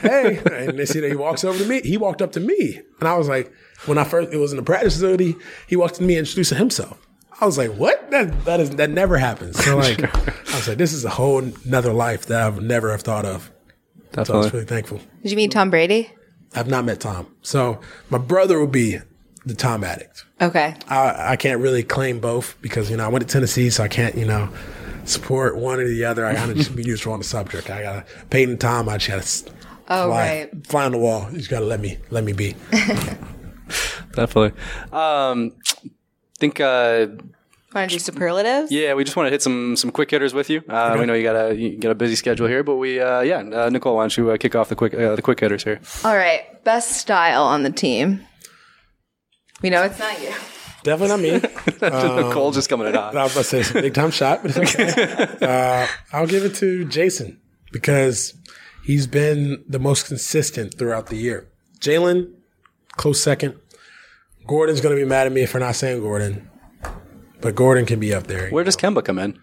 hey, 0.00 0.42
and 0.52 0.78
they 0.78 0.84
see 0.84 1.00
that 1.00 1.08
he 1.08 1.16
walks 1.16 1.42
over 1.42 1.58
to 1.58 1.64
me. 1.64 1.80
He 1.80 1.96
walked 1.96 2.20
up 2.20 2.32
to 2.32 2.40
me, 2.40 2.80
and 3.00 3.08
I 3.08 3.16
was 3.16 3.28
like, 3.28 3.50
when 3.84 3.98
I 3.98 4.04
first 4.04 4.32
it 4.32 4.38
was 4.38 4.52
in 4.52 4.56
the 4.56 4.62
practice 4.62 4.94
facility, 4.94 5.36
he 5.66 5.76
walked 5.76 5.96
to 5.96 6.02
me 6.02 6.14
and 6.14 6.20
introduced 6.26 6.52
himself. 6.54 6.98
I 7.40 7.44
was 7.44 7.58
like, 7.58 7.72
what? 7.74 8.10
That 8.10 8.44
that 8.46 8.60
is 8.60 8.70
that 8.76 8.90
never 8.90 9.18
happens. 9.18 9.62
So 9.62 9.76
like, 9.78 10.02
I 10.02 10.56
was 10.56 10.68
like, 10.68 10.78
this 10.78 10.92
is 10.92 11.04
a 11.04 11.10
whole 11.10 11.42
nother 11.64 11.92
life 11.92 12.26
that 12.26 12.40
I've 12.40 12.62
never 12.62 12.90
have 12.90 13.02
thought 13.02 13.26
of. 13.26 13.50
That's 14.12 14.28
So 14.28 14.34
I 14.34 14.38
was 14.38 14.52
really 14.52 14.64
thankful. 14.64 15.00
Did 15.22 15.30
you 15.32 15.36
meet 15.36 15.50
Tom 15.50 15.68
Brady? 15.70 16.10
I've 16.54 16.68
not 16.68 16.84
met 16.86 17.00
Tom, 17.00 17.26
so 17.42 17.80
my 18.08 18.16
brother 18.18 18.58
would 18.60 18.72
be 18.72 18.98
the 19.44 19.54
Tom 19.54 19.84
addict. 19.84 20.24
Okay. 20.40 20.74
I, 20.88 21.32
I 21.32 21.36
can't 21.36 21.60
really 21.60 21.82
claim 21.82 22.18
both 22.20 22.56
because 22.62 22.90
you 22.90 22.96
know 22.96 23.04
I 23.04 23.08
went 23.08 23.26
to 23.28 23.30
Tennessee, 23.32 23.68
so 23.68 23.84
I 23.84 23.88
can't 23.88 24.14
you 24.16 24.24
know 24.24 24.48
support 25.04 25.56
one 25.56 25.78
or 25.80 25.86
the 25.86 26.04
other. 26.06 26.24
I 26.24 26.32
gotta 26.32 26.54
just 26.54 26.74
be 26.74 26.82
neutral 26.84 27.12
on 27.12 27.20
the 27.20 27.24
subject. 27.26 27.68
I 27.68 27.82
gotta 27.82 28.06
Peyton 28.30 28.56
Tom. 28.56 28.88
I 28.88 28.96
just 28.96 29.46
gotta 29.46 29.56
Oh, 29.88 30.08
fly, 30.08 30.48
right. 30.52 30.66
fly 30.66 30.84
on 30.86 30.92
the 30.92 30.98
wall. 30.98 31.28
You 31.30 31.38
just 31.38 31.50
gotta 31.50 31.66
let 31.66 31.80
me 31.80 31.98
let 32.10 32.24
me 32.24 32.32
be. 32.32 32.56
Definitely. 34.14 34.52
Um, 34.92 35.52
think, 36.38 36.60
uh, 36.60 37.08
Want 37.74 37.90
to 37.90 37.96
do 37.96 37.98
superlatives? 37.98 38.72
yeah, 38.72 38.94
we 38.94 39.04
just 39.04 39.16
want 39.16 39.26
to 39.26 39.30
hit 39.30 39.42
some 39.42 39.76
some 39.76 39.90
quick 39.90 40.10
hitters 40.10 40.32
with 40.32 40.48
you. 40.48 40.62
Uh, 40.68 40.96
We 40.98 41.04
know 41.04 41.12
you 41.12 41.22
got 41.22 41.36
a 41.50 41.54
you 41.54 41.76
got 41.78 41.90
a 41.90 41.94
busy 41.94 42.14
schedule 42.16 42.46
here, 42.46 42.62
but 42.62 42.76
we 42.76 43.00
uh, 43.00 43.20
yeah, 43.20 43.38
uh, 43.40 43.68
Nicole, 43.68 43.96
why 43.96 44.02
don't 44.04 44.16
you 44.16 44.30
uh, 44.30 44.36
kick 44.38 44.54
off 44.54 44.68
the 44.70 44.76
quick 44.76 44.94
uh, 44.94 45.14
the 45.14 45.20
quick 45.22 45.40
hitters 45.40 45.62
here? 45.64 45.80
All 46.04 46.16
right. 46.16 46.62
Best 46.64 46.92
style 46.92 47.42
on 47.44 47.64
the 47.64 47.70
team. 47.70 48.20
We 49.62 49.68
know 49.70 49.82
it's 49.82 49.98
not 49.98 50.20
you. 50.22 50.32
Definitely 50.84 51.08
not 51.08 51.20
me. 51.20 52.22
Nicole 52.28 52.52
just 52.52 52.68
coming 52.68 52.86
it 52.86 52.94
I 52.96 53.08
on. 53.08 53.14
was 53.14 53.32
about 53.32 53.42
to 53.42 53.44
say 53.44 53.60
it's 53.60 53.70
a 53.72 53.74
big 53.82 53.92
time 53.94 54.10
shot, 54.10 54.42
but 54.42 54.56
it's 54.56 54.74
okay. 54.74 55.36
uh, 55.42 55.86
I'll 56.12 56.26
give 56.28 56.44
it 56.44 56.54
to 56.56 56.84
Jason 56.86 57.40
because 57.72 58.32
he's 58.84 59.06
been 59.06 59.64
the 59.68 59.78
most 59.80 60.06
consistent 60.06 60.78
throughout 60.78 61.08
the 61.08 61.16
year. 61.16 61.48
Jaylen, 61.80 62.32
close 62.96 63.22
second. 63.22 63.58
Gordon's 64.46 64.80
going 64.80 64.94
to 64.96 65.00
be 65.02 65.08
mad 65.08 65.26
at 65.26 65.32
me 65.32 65.44
for 65.46 65.58
not 65.58 65.74
saying 65.74 66.00
Gordon, 66.02 66.48
but 67.40 67.54
Gordon 67.54 67.84
can 67.86 67.98
be 67.98 68.14
up 68.14 68.26
there. 68.28 68.48
Where 68.50 68.64
does 68.64 68.76
Kemba 68.76 69.04
come 69.04 69.18
in? 69.18 69.38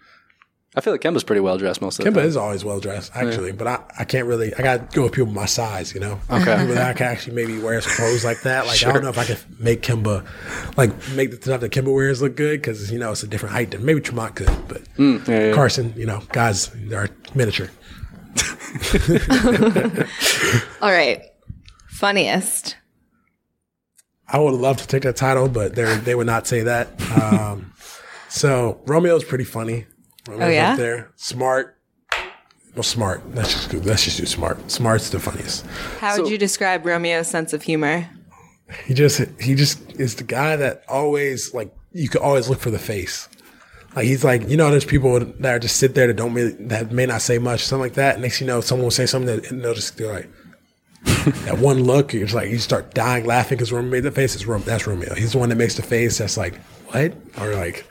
I 0.76 0.80
feel 0.80 0.92
like 0.92 1.02
Kemba's 1.02 1.22
pretty 1.22 1.40
well 1.40 1.56
dressed 1.56 1.80
most 1.80 1.98
of 2.00 2.04
the 2.04 2.10
Kemba 2.10 2.14
time. 2.14 2.24
Kemba 2.24 2.26
is 2.26 2.36
always 2.36 2.64
well 2.64 2.80
dressed, 2.80 3.12
actually, 3.14 3.52
but 3.52 3.68
I, 3.68 3.84
I 4.00 4.04
can't 4.04 4.26
really. 4.26 4.52
I 4.54 4.62
got 4.62 4.90
to 4.90 4.96
go 4.96 5.02
with 5.04 5.12
people 5.12 5.30
my 5.32 5.44
size, 5.46 5.94
you 5.94 6.00
know. 6.00 6.18
Okay. 6.28 6.56
People 6.58 6.74
that 6.74 6.88
I 6.90 6.92
can 6.94 7.06
actually 7.06 7.36
maybe 7.36 7.60
wear 7.60 7.80
some 7.80 7.92
clothes 7.92 8.24
like 8.24 8.40
that. 8.42 8.66
Like 8.66 8.82
I 8.84 8.92
don't 8.92 9.02
know 9.04 9.08
if 9.10 9.18
I 9.18 9.24
can 9.24 9.36
make 9.60 9.82
Kemba, 9.82 10.26
like 10.76 10.90
make 11.10 11.30
the 11.30 11.36
stuff 11.36 11.60
that 11.60 11.70
Kemba 11.70 11.94
wears 11.94 12.20
look 12.22 12.34
good 12.34 12.60
because 12.60 12.90
you 12.90 12.98
know 12.98 13.12
it's 13.12 13.22
a 13.22 13.28
different 13.28 13.52
height 13.54 13.70
than 13.70 13.84
maybe 13.84 14.00
Tremont 14.00 14.34
could, 14.34 14.48
but 14.66 14.82
Mm, 14.96 15.28
yeah, 15.28 15.46
yeah. 15.48 15.54
Carson, 15.54 15.92
you 15.96 16.06
know, 16.06 16.22
guys 16.32 16.70
they 16.70 16.96
are 16.96 17.08
miniature. 17.36 17.68
All 20.80 20.90
right. 20.90 21.22
Funniest. 21.88 22.73
I 24.28 24.38
would 24.38 24.54
love 24.54 24.78
to 24.78 24.86
take 24.86 25.02
that 25.02 25.16
title, 25.16 25.48
but 25.48 25.74
they 25.74 25.96
they 25.98 26.14
would 26.14 26.26
not 26.26 26.46
say 26.46 26.62
that. 26.62 26.88
Um, 27.22 27.72
so 28.28 28.80
Romeo's 28.86 29.24
pretty 29.24 29.44
funny. 29.44 29.86
Romeo's 30.28 30.48
Oh, 30.48 30.50
yeah? 30.50 30.72
up 30.72 30.78
there, 30.78 31.10
smart. 31.16 31.76
Well, 32.74 32.82
smart. 32.82 33.22
Let's 33.34 33.52
just 33.52 33.70
go- 33.70 33.78
let's 33.78 34.04
just 34.04 34.16
do 34.18 34.26
smart. 34.26 34.70
Smart's 34.70 35.10
the 35.10 35.20
funniest. 35.20 35.64
How 36.00 36.16
So- 36.16 36.22
would 36.22 36.30
you 36.32 36.38
describe 36.38 36.84
Romeo's 36.84 37.28
sense 37.28 37.52
of 37.52 37.62
humor? 37.62 38.08
He 38.86 38.94
just 38.94 39.20
he 39.40 39.54
just 39.54 39.78
is 40.00 40.16
the 40.16 40.24
guy 40.24 40.56
that 40.56 40.82
always 40.88 41.52
like 41.54 41.72
you 41.92 42.08
could 42.08 42.22
always 42.22 42.48
look 42.48 42.60
for 42.60 42.70
the 42.70 42.78
face. 42.78 43.28
Like 43.94 44.06
he's 44.06 44.24
like 44.24 44.48
you 44.48 44.56
know 44.56 44.70
there's 44.70 44.84
people 44.86 45.20
that 45.20 45.54
are 45.54 45.58
just 45.60 45.76
sit 45.76 45.94
there 45.94 46.06
that 46.08 46.14
don't 46.16 46.32
really 46.34 46.52
that 46.66 46.90
may 46.90 47.06
not 47.06 47.20
say 47.22 47.38
much 47.38 47.64
something 47.64 47.82
like 47.82 47.94
that. 47.94 48.18
Next 48.18 48.40
you 48.40 48.46
know 48.46 48.60
someone 48.62 48.84
will 48.84 48.90
say 48.90 49.06
something 49.06 49.36
that 49.36 49.50
and 49.52 49.62
they'll 49.62 49.74
just 49.74 49.96
be 49.96 50.04
like 50.06 50.28
that 51.44 51.58
one 51.58 51.82
look. 51.84 52.12
You're 52.12 52.26
like 52.28 52.50
you 52.50 52.58
start 52.58 52.94
dying 52.94 53.24
laughing 53.26 53.56
because 53.56 53.72
Romeo 53.72 53.90
made 53.90 54.00
the 54.04 54.10
face. 54.10 54.34
Is 54.34 54.46
Rom- 54.46 54.62
that's 54.64 54.86
Romeo. 54.86 55.14
He's 55.14 55.32
the 55.32 55.38
one 55.38 55.48
that 55.50 55.56
makes 55.56 55.74
the 55.76 55.82
face 55.82 56.18
that's 56.18 56.36
like 56.36 56.60
what 56.88 57.14
or 57.40 57.54
like 57.54 57.86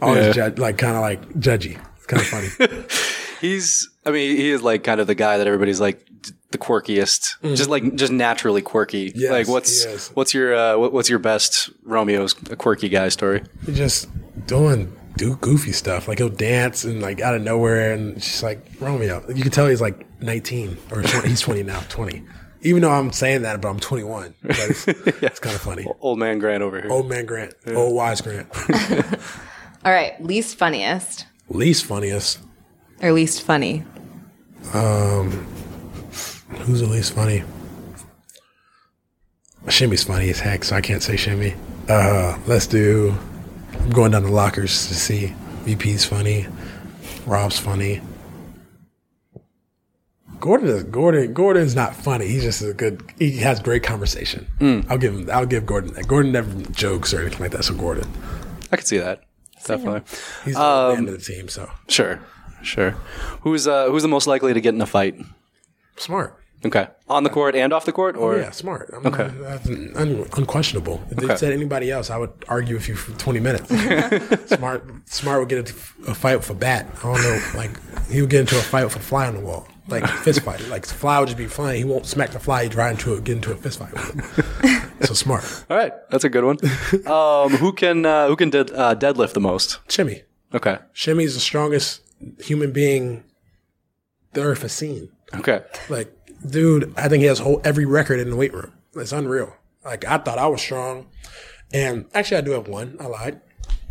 always 0.00 0.26
Yeah. 0.26 0.32
judge, 0.32 0.58
like 0.58 0.78
kind 0.78 0.96
of 0.96 1.02
like 1.02 1.22
judgy. 1.34 1.78
It's 1.96 2.06
kind 2.06 2.20
of 2.22 2.28
funny. 2.28 2.84
He's, 3.40 3.90
I 4.06 4.10
mean, 4.10 4.36
he 4.38 4.48
is 4.50 4.62
like 4.62 4.84
kind 4.84 5.00
of 5.00 5.06
the 5.06 5.14
guy 5.14 5.36
that 5.36 5.46
everybody's 5.46 5.78
like 5.80 6.06
the 6.50 6.56
quirkiest, 6.56 7.36
just 7.54 7.68
like 7.68 7.94
just 7.94 8.10
naturally 8.12 8.62
quirky. 8.62 9.12
Yes, 9.14 9.30
like 9.30 9.48
what's 9.48 10.08
what's 10.10 10.32
your 10.32 10.54
uh, 10.54 10.78
what, 10.78 10.92
what's 10.94 11.10
your 11.10 11.18
best 11.18 11.68
Romeo's 11.84 12.32
quirky 12.32 12.88
guy 12.88 13.08
story? 13.10 13.42
He's 13.66 13.76
just 13.76 14.08
doing 14.46 14.96
do 15.18 15.36
goofy 15.36 15.72
stuff. 15.72 16.08
Like 16.08 16.18
he'll 16.18 16.30
dance 16.30 16.84
and 16.84 17.02
like 17.02 17.20
out 17.20 17.34
of 17.34 17.42
nowhere, 17.42 17.92
and 17.92 18.16
it's 18.16 18.24
just 18.26 18.42
like 18.42 18.66
Romeo. 18.80 19.22
You 19.28 19.42
can 19.42 19.52
tell 19.52 19.66
he's 19.68 19.80
like 19.82 20.06
19 20.22 20.78
or 20.90 21.02
20, 21.02 21.28
he's 21.28 21.40
20 21.42 21.64
now, 21.64 21.80
20. 21.90 22.22
Even 22.64 22.82
though 22.82 22.90
I'm 22.90 23.12
saying 23.12 23.42
that, 23.42 23.60
but 23.60 23.68
I'm 23.68 23.78
21. 23.78 24.34
But 24.42 24.58
it's, 24.58 24.88
it's 24.88 25.38
kind 25.38 25.54
of 25.54 25.62
funny. 25.62 25.86
Old 26.00 26.18
man 26.18 26.38
Grant 26.38 26.62
over 26.62 26.80
here. 26.80 26.90
Old 26.90 27.08
man 27.08 27.26
Grant, 27.26 27.54
old 27.68 27.94
wise 27.94 28.20
Grant. 28.20 28.48
All 29.84 29.92
right. 29.92 30.20
Least 30.24 30.56
funniest 30.56 31.26
Least 31.50 31.84
funniest. 31.84 32.38
or 33.02 33.12
least 33.12 33.42
funny? 33.42 33.84
Um, 34.72 35.30
Who's 36.60 36.80
the 36.80 36.86
least 36.86 37.12
funny? 37.12 37.42
Shimmy's 39.68 40.04
funny 40.04 40.30
as 40.30 40.40
heck, 40.40 40.64
so 40.64 40.76
I 40.76 40.80
can't 40.80 41.02
say 41.02 41.16
Shimmy. 41.16 41.54
Uh, 41.88 42.38
let's 42.46 42.66
do. 42.66 43.14
I'm 43.74 43.90
going 43.90 44.12
down 44.12 44.22
the 44.22 44.30
lockers 44.30 44.88
to 44.88 44.94
see. 44.94 45.34
VP's 45.64 46.04
funny. 46.04 46.46
Rob's 47.26 47.58
funny. 47.58 48.00
Gordon 50.40 50.68
is 50.68 50.82
Gordon. 50.84 51.32
Gordon's 51.32 51.74
not 51.74 51.94
funny. 51.94 52.26
He's 52.26 52.42
just 52.42 52.62
a 52.62 52.72
good. 52.72 53.02
He 53.18 53.38
has 53.38 53.60
great 53.60 53.82
conversation. 53.82 54.46
I'll 54.88 54.98
give 54.98 55.14
him. 55.14 55.30
I'll 55.30 55.46
give 55.46 55.66
Gordon 55.66 55.94
that. 55.94 56.06
Gordon 56.08 56.32
never 56.32 56.50
jokes 56.72 57.12
or 57.14 57.20
anything 57.20 57.40
like 57.40 57.50
that. 57.52 57.64
So 57.64 57.74
Gordon, 57.74 58.08
I 58.72 58.76
could 58.76 58.86
see 58.86 58.98
that. 58.98 59.22
Definitely. 59.66 60.02
he's 60.44 60.54
the 60.54 60.94
end 60.96 61.08
of 61.08 61.14
the 61.18 61.24
team. 61.24 61.48
So 61.48 61.70
Sure. 61.88 62.20
Sure. 62.62 62.90
Who's 63.42 63.66
uh 63.66 63.86
who's 63.90 64.02
the 64.02 64.08
most 64.08 64.26
likely 64.26 64.52
to 64.54 64.60
get 64.60 64.74
in 64.74 64.80
a 64.80 64.86
fight? 64.86 65.16
smart. 65.96 66.38
Okay. 66.66 66.88
On 67.08 67.24
the 67.24 67.30
court 67.30 67.54
and 67.54 67.74
off 67.74 67.84
the 67.84 67.92
court 67.92 68.16
or 68.16 68.38
yeah, 68.38 68.50
smart. 68.50 68.90
I'm 68.94 69.04
Okay. 69.06 69.28
that's 69.40 69.66
un, 69.68 70.26
unquestionable. 70.34 71.02
If 71.10 71.18
they 71.18 71.36
said 71.36 71.52
anybody 71.52 71.90
else, 71.90 72.08
I 72.08 72.16
would 72.16 72.32
argue 72.48 72.74
with 72.76 72.88
you 72.88 72.94
for 72.96 73.12
20 73.18 73.38
minutes. 73.40 73.68
smart, 74.56 74.82
smart 75.06 75.40
would 75.40 75.50
get 75.50 75.58
into 75.58 75.74
a 76.08 76.14
fight 76.14 76.36
with 76.36 76.48
a 76.48 76.54
bat. 76.54 76.86
I 77.00 77.02
don't 77.02 77.22
know. 77.22 77.40
Like 77.54 77.70
he 78.08 78.22
would 78.22 78.30
get 78.30 78.40
into 78.40 78.56
a 78.58 78.62
fight 78.62 78.84
with 78.84 78.96
a 78.96 79.00
fly 79.00 79.26
on 79.26 79.34
the 79.34 79.40
wall, 79.40 79.68
like 79.88 80.06
fist 80.24 80.40
fight. 80.42 80.60
Like 80.68 80.86
the 80.86 80.94
fly 80.94 81.18
would 81.20 81.26
just 81.26 81.38
be 81.38 81.46
flying. 81.46 81.78
He 81.78 81.84
won't 81.84 82.06
smack 82.06 82.30
the 82.30 82.38
fly. 82.40 82.64
He'd 82.64 82.74
ride 82.74 82.92
into 82.92 83.14
it, 83.14 83.24
get 83.24 83.36
into 83.36 83.52
a 83.52 83.56
fist 83.56 83.78
fight 83.78 83.94
so 85.06 85.14
smart. 85.14 85.64
All 85.70 85.76
right, 85.76 85.92
that's 86.10 86.24
a 86.24 86.28
good 86.30 86.44
one. 86.44 86.58
um 87.06 87.50
who 87.56 87.72
can 87.72 88.06
uh, 88.06 88.28
who 88.28 88.36
can 88.36 88.50
dead, 88.50 88.70
uh, 88.72 88.94
deadlift 88.94 89.32
the 89.34 89.40
most? 89.40 89.80
Shimmy. 89.88 90.22
Okay. 90.54 90.78
Shimmy's 90.92 91.34
the 91.34 91.40
strongest 91.40 92.00
human 92.40 92.72
being 92.72 93.24
the 94.32 94.42
earth 94.42 94.62
has 94.62 94.72
seen. 94.72 95.10
Okay. 95.34 95.62
Like, 95.88 96.12
dude, 96.48 96.92
I 96.96 97.08
think 97.08 97.20
he 97.22 97.26
has 97.26 97.38
whole 97.40 97.60
every 97.64 97.84
record 97.84 98.20
in 98.20 98.30
the 98.30 98.36
weight 98.36 98.52
room. 98.54 98.72
It's 98.94 99.12
unreal. 99.12 99.54
Like, 99.84 100.04
I 100.04 100.18
thought 100.18 100.38
I 100.38 100.46
was 100.46 100.60
strong, 100.62 101.08
and 101.72 102.06
actually, 102.14 102.38
I 102.38 102.40
do 102.42 102.52
have 102.52 102.68
one. 102.68 102.96
I 103.00 103.06
lied, 103.06 103.40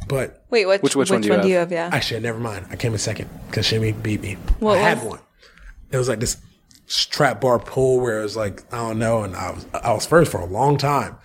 but 0.08 0.43
Wait, 0.49 0.65
what, 0.65 0.82
Which- 0.82 0.95
which 0.95 1.12
one 1.12 1.21
do 1.21 1.27
you 1.27 1.41
do 1.41 1.47
you 1.49 1.56
have? 1.56 1.69
have? 1.69 1.71
Yeah. 1.71 1.95
actually, 1.95 2.21
never 2.21 2.39
mind. 2.39 2.65
I 2.71 2.77
came 2.77 2.93
in 2.93 2.97
second 2.99 3.29
because 3.47 3.65
Shimmy 3.65 3.91
beat 3.91 4.21
me. 4.21 4.38
What 4.60 4.77
I 4.77 4.82
had 4.82 5.03
one. 5.03 5.19
It 5.93 5.97
was 5.97 6.10
like 6.10 6.19
this 6.19 6.38
trap 6.88 7.39
bar 7.39 7.60
pull 7.60 7.99
where 8.01 8.19
it 8.19 8.23
was 8.23 8.36
like 8.36 8.63
I 8.73 8.77
don't 8.77 8.99
know, 8.99 9.23
and 9.23 9.36
I 9.36 9.51
was 9.51 9.65
I 9.73 9.93
was 9.93 10.06
first 10.06 10.32
for 10.32 10.41
a 10.41 10.45
long 10.45 10.77
time. 10.77 11.15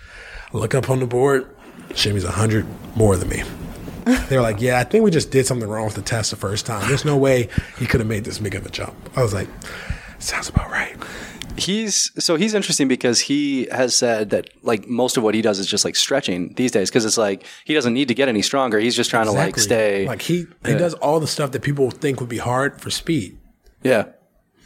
I 0.52 0.56
look 0.56 0.74
up 0.74 0.88
on 0.90 1.00
the 1.00 1.06
board. 1.06 1.54
Shimmy's 1.94 2.24
a 2.24 2.30
hundred 2.30 2.66
more 2.94 3.16
than 3.16 3.28
me. 3.28 3.42
They 4.28 4.36
were 4.36 4.42
like, 4.42 4.60
"Yeah, 4.60 4.78
I 4.78 4.84
think 4.84 5.04
we 5.04 5.10
just 5.10 5.30
did 5.30 5.46
something 5.46 5.68
wrong 5.68 5.84
with 5.84 5.94
the 5.94 6.02
test 6.02 6.30
the 6.30 6.36
first 6.36 6.64
time. 6.66 6.86
There's 6.88 7.04
no 7.04 7.16
way 7.16 7.48
he 7.78 7.86
could 7.86 8.00
have 8.00 8.08
made 8.08 8.24
this 8.24 8.38
big 8.38 8.54
of 8.54 8.64
a 8.64 8.70
jump." 8.70 8.94
I 9.16 9.22
was 9.22 9.34
like, 9.34 9.48
"Sounds 10.18 10.48
about 10.48 10.70
right." 10.70 10.96
He's 11.56 12.12
so 12.22 12.36
he's 12.36 12.54
interesting 12.54 12.88
because 12.88 13.20
he 13.20 13.66
has 13.72 13.94
said 13.94 14.30
that 14.30 14.48
like 14.62 14.86
most 14.86 15.16
of 15.16 15.22
what 15.24 15.34
he 15.34 15.42
does 15.42 15.58
is 15.58 15.66
just 15.66 15.84
like 15.84 15.96
stretching 15.96 16.54
these 16.54 16.70
days 16.70 16.88
because 16.88 17.04
it's 17.04 17.18
like 17.18 17.44
he 17.64 17.74
doesn't 17.74 17.92
need 17.92 18.08
to 18.08 18.14
get 18.14 18.28
any 18.28 18.42
stronger. 18.42 18.78
He's 18.78 18.94
just 18.94 19.10
trying 19.10 19.26
to 19.26 19.32
like 19.32 19.58
stay. 19.58 20.06
Like 20.06 20.22
he 20.22 20.46
he 20.64 20.74
does 20.74 20.94
all 20.94 21.20
the 21.20 21.26
stuff 21.26 21.50
that 21.52 21.62
people 21.62 21.90
think 21.90 22.20
would 22.20 22.28
be 22.28 22.38
hard 22.38 22.80
for 22.80 22.90
speed. 22.90 23.38
yeah, 23.82 24.04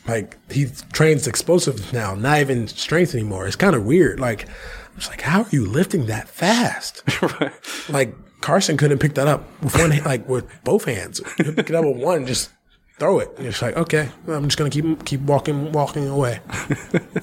Like 0.06 0.36
he 0.50 0.66
trains 0.92 1.26
explosive 1.26 1.92
now, 1.92 2.14
not 2.14 2.40
even 2.40 2.66
strength 2.68 3.14
anymore. 3.14 3.46
It's 3.46 3.56
kind 3.56 3.74
of 3.76 3.84
weird. 3.84 4.18
Like 4.20 4.48
I'm 4.48 4.96
just 4.96 5.10
like, 5.10 5.20
how 5.22 5.42
are 5.42 5.48
you 5.50 5.64
lifting 5.66 6.06
that 6.06 6.28
fast? 6.28 7.02
Like 7.88 8.14
Carson 8.40 8.76
couldn't 8.76 8.98
pick 8.98 9.14
that 9.14 9.28
up 9.28 9.44
with 9.62 9.76
one, 9.78 9.90
hand, 9.92 10.04
like 10.06 10.28
with 10.28 10.46
both 10.64 10.84
hands. 10.84 11.20
He 11.36 11.44
could 11.44 11.56
pick 11.56 11.70
it 11.70 11.76
up 11.76 11.84
with 11.84 11.96
one, 11.96 12.26
just 12.26 12.50
throw 12.98 13.20
it. 13.20 13.30
And 13.38 13.46
it's 13.46 13.62
like, 13.62 13.76
okay, 13.76 14.08
I'm 14.26 14.44
just 14.44 14.58
gonna 14.58 14.70
keep 14.70 15.04
keep 15.04 15.20
walking, 15.20 15.70
walking 15.72 16.08
away. 16.08 16.40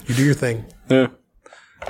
You 0.08 0.16
do 0.16 0.24
your 0.26 0.34
thing. 0.34 0.66
Yeah. 0.90 1.08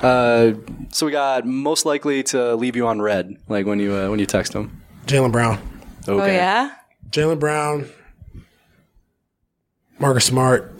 Uh, 0.02 0.52
so 0.92 1.06
we 1.06 1.10
got 1.12 1.44
most 1.46 1.84
likely 1.84 2.22
to 2.24 2.54
leave 2.54 2.76
you 2.76 2.86
on 2.86 3.00
red, 3.02 3.34
like 3.48 3.66
when 3.66 3.80
you 3.80 3.94
uh, 3.94 4.08
when 4.08 4.18
you 4.20 4.26
text 4.26 4.52
him. 4.52 4.82
Jaylen 5.06 5.32
Brown, 5.32 5.58
Okay. 6.06 6.22
Oh 6.22 6.26
yeah. 6.26 6.74
Jaylen 7.10 7.40
Brown, 7.40 7.88
Marcus 10.00 10.24
Smart. 10.24 10.72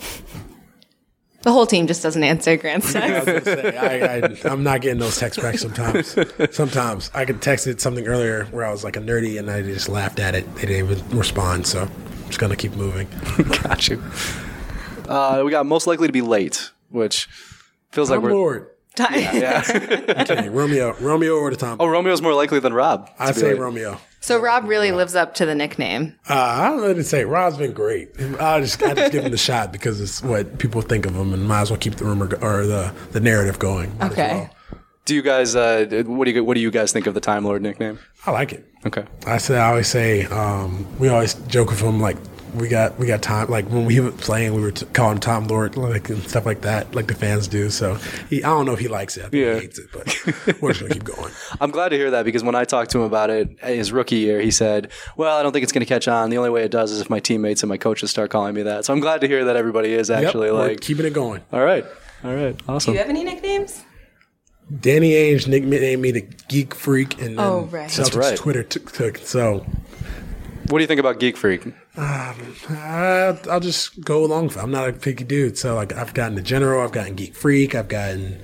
The 1.43 1.53
whole 1.53 1.65
team 1.67 1.87
just 1.87 2.03
doesn't 2.03 2.23
answer 2.23 2.57
Grant's 2.59 2.95
I 2.95 3.01
text. 3.01 3.27
was 3.27 3.45
gonna 3.45 3.73
say, 3.73 3.77
I, 3.77 4.27
I, 4.27 4.53
I'm 4.53 4.63
not 4.63 4.83
getting 4.83 4.99
those 4.99 5.19
texts 5.19 5.43
back 5.43 5.57
sometimes. 5.59 6.15
Sometimes 6.55 7.11
I 7.15 7.25
could 7.25 7.41
text 7.41 7.67
it 7.67 7.81
something 7.81 8.07
earlier 8.07 8.45
where 8.47 8.65
I 8.65 8.71
was 8.71 8.85
like 8.85 8.97
a 8.97 9.01
nerdy 9.01 9.39
and 9.39 9.51
I 9.51 9.63
just 9.63 9.89
laughed 9.89 10.21
at 10.21 10.35
it. 10.35 10.55
They 10.57 10.67
didn't 10.67 10.91
even 10.91 11.19
respond, 11.19 11.67
so 11.67 11.83
I'm 11.85 12.27
just 12.27 12.39
gonna 12.39 12.57
keep 12.57 12.75
moving. 12.77 13.09
Got 13.63 13.89
you. 13.89 14.03
Uh, 15.09 15.43
we 15.45 15.51
got 15.51 15.65
most 15.65 15.87
likely 15.87 16.09
to 16.09 16.13
be 16.13 16.21
late, 16.21 16.71
which 16.91 17.27
feels 17.91 18.11
like 18.11 18.19
Tom 18.19 18.25
we're. 18.25 18.33
Lord, 18.35 18.71
Yeah. 19.11 19.63
okay, 20.29 20.49
Romeo, 20.49 20.95
Romeo 21.01 21.35
or 21.37 21.51
the 21.51 21.57
Tom. 21.57 21.77
oh, 21.81 21.87
Romeo's 21.89 22.21
more 22.23 22.35
likely 22.35 22.61
than 22.61 22.73
Rob. 22.73 23.09
I 23.19 23.29
be 23.33 23.39
say 23.39 23.51
late. 23.53 23.59
Romeo. 23.59 23.99
so 24.21 24.39
Rob 24.41 24.65
really 24.65 24.93
lives 24.93 25.15
up 25.15 25.35
to 25.37 25.47
the 25.47 25.55
nickname. 25.55 26.17
Uh, 26.29 26.35
I 26.35 26.69
don't 26.69 26.81
know 26.81 26.89
what 26.89 26.95
to 26.97 27.05
say. 27.05 27.25
Rob's 27.25 27.57
been 27.57 27.73
great. 27.73 28.11
I 28.41 28.61
just 28.61 28.83
I 28.83 28.95
just 28.95 29.13
give 29.13 29.25
him 29.25 29.31
the 29.31 29.39
shot 29.51 29.73
because 29.73 30.01
it's 30.01 30.23
what 30.23 30.59
people 30.59 30.83
think 30.83 31.07
of 31.07 31.15
him, 31.15 31.33
and 31.33 31.47
might 31.49 31.63
as 31.63 31.71
well 31.71 31.79
keep 31.79 31.97
the 31.97 32.05
rumor 32.05 32.27
go- 32.27 32.39
or 32.47 32.67
the 32.67 32.93
the 33.13 33.21
narrative 33.21 33.59
going. 33.59 33.97
Might 33.99 34.13
Okay. 34.13 34.29
well. 34.35 34.51
Do 35.07 35.15
you 35.15 35.23
guys? 35.23 35.57
Uh, 35.57 36.03
what 36.07 36.27
do 36.27 36.31
you 36.31 36.45
What 36.45 36.55
do 36.55 36.61
you 36.61 36.71
guys 36.71 36.93
think 36.93 37.07
of 37.07 37.15
the 37.15 37.21
Time 37.21 37.45
Lord 37.45 37.63
nickname? 37.63 37.99
I 38.27 38.31
like 38.31 38.53
it. 38.53 38.67
Okay. 38.87 39.05
I 39.27 39.39
say 39.39 39.59
I 39.59 39.71
always 39.71 39.89
say 39.89 40.25
um, 40.27 40.87
we 40.99 41.09
always 41.09 41.35
joke 41.49 41.71
with 41.71 41.81
him 41.81 42.01
like 42.01 42.17
we 42.55 42.69
got 42.69 42.99
we 42.99 43.07
got 43.07 43.23
time 43.23 43.49
like 43.49 43.69
when 43.69 43.85
we 43.87 44.01
were 44.01 44.11
playing 44.13 44.55
we 44.55 44.61
were 44.63 44.71
t- 44.73 44.87
calling 44.93 45.19
Tom 45.19 45.47
Lord 45.47 45.77
like 45.77 46.09
and 46.11 46.23
stuff 46.29 46.45
like 46.47 46.63
that 46.63 46.95
like 46.95 47.07
the 47.09 47.15
fans 47.15 47.49
do. 47.49 47.71
So 47.71 47.95
he 48.29 48.43
I 48.45 48.49
don't 48.49 48.67
know 48.67 48.73
if 48.73 48.79
he 48.79 48.89
likes 48.89 49.17
it. 49.17 49.27
I 49.27 49.29
think 49.29 49.35
Yeah. 49.45 49.55
he 49.55 49.61
hates 49.61 49.79
it, 49.79 49.87
but 49.93 50.07
we're 50.63 50.71
just 50.73 50.81
gonna 50.81 50.95
keep 50.95 51.05
going. 51.05 51.33
I'm 51.61 51.71
glad 51.71 51.91
to 51.91 51.97
hear 51.97 52.11
that 52.13 52.25
because 52.25 52.43
when 52.45 52.55
I 52.55 52.65
talked 52.65 52.91
to 52.93 52.99
him 52.99 53.05
about 53.05 53.31
it 53.31 53.57
uh, 53.63 53.69
his 53.69 53.93
rookie 53.93 54.17
year, 54.17 54.41
he 54.41 54.51
said, 54.51 54.91
"Well, 55.17 55.37
I 55.37 55.43
don't 55.43 55.53
think 55.53 55.63
it's 55.63 55.73
going 55.73 55.85
to 55.85 55.89
catch 55.89 56.09
on. 56.09 56.31
The 56.31 56.39
only 56.39 56.51
way 56.51 56.65
it 56.65 56.71
does 56.71 56.91
is 56.93 57.01
if 57.01 57.09
my 57.11 57.21
teammates 57.21 57.63
and 57.63 57.69
my 57.69 57.77
coaches 57.77 58.11
start 58.11 58.31
calling 58.31 58.55
me 58.55 58.63
that." 58.63 58.85
So 58.85 58.93
I'm 58.93 59.01
glad 59.01 59.21
to 59.23 59.29
hear 59.29 59.45
that 59.47 59.57
everybody 59.57 59.93
is 59.93 60.11
actually 60.11 60.47
yep, 60.49 60.55
we're 60.55 60.69
like, 60.69 60.81
keeping 60.81 61.07
it 61.07 61.13
going. 61.13 61.43
"All 61.53 61.65
right, 61.65 61.85
all 62.25 62.35
right, 62.35 62.57
awesome 62.69 62.93
Do 62.93 62.99
you 62.99 63.03
have 63.03 63.11
any 63.11 63.25
nicknames? 63.25 63.85
Danny 64.81 65.11
Ainge 65.13 65.49
nicknamed 65.49 66.01
me 66.01 66.13
the 66.13 66.21
Geek 66.49 66.75
Freak, 66.75 67.21
and 67.21 67.39
oh, 67.41 67.43
then 67.43 67.53
Oh, 67.53 67.61
right. 67.73 67.89
Celtics 67.91 67.97
That's 67.97 68.17
right. 68.17 68.37
Twitter 68.39 68.63
t- 68.63 68.79
took. 68.81 69.17
So 69.19 69.67
What 70.69 70.79
do 70.79 70.81
you 70.81 70.87
think 70.87 71.01
about 71.01 71.19
Geek 71.19 71.37
Freak? 71.37 71.65
Uh, 71.97 73.37
I'll 73.51 73.61
just 73.61 74.01
go 74.05 74.25
along 74.25 74.45
with 74.49 74.57
it. 74.57 74.63
I'm 74.63 74.71
not 74.71 74.89
a 74.89 74.93
picky 74.93 75.25
dude. 75.25 75.59
So 75.59 75.75
like 75.75 75.93
I've 75.93 76.15
gotten 76.15 76.35
the 76.37 76.43
general, 76.43 76.83
I've 76.83 76.93
gotten 76.93 77.15
geek 77.15 77.35
freak, 77.35 77.75
I've 77.75 77.89
gotten 77.89 78.41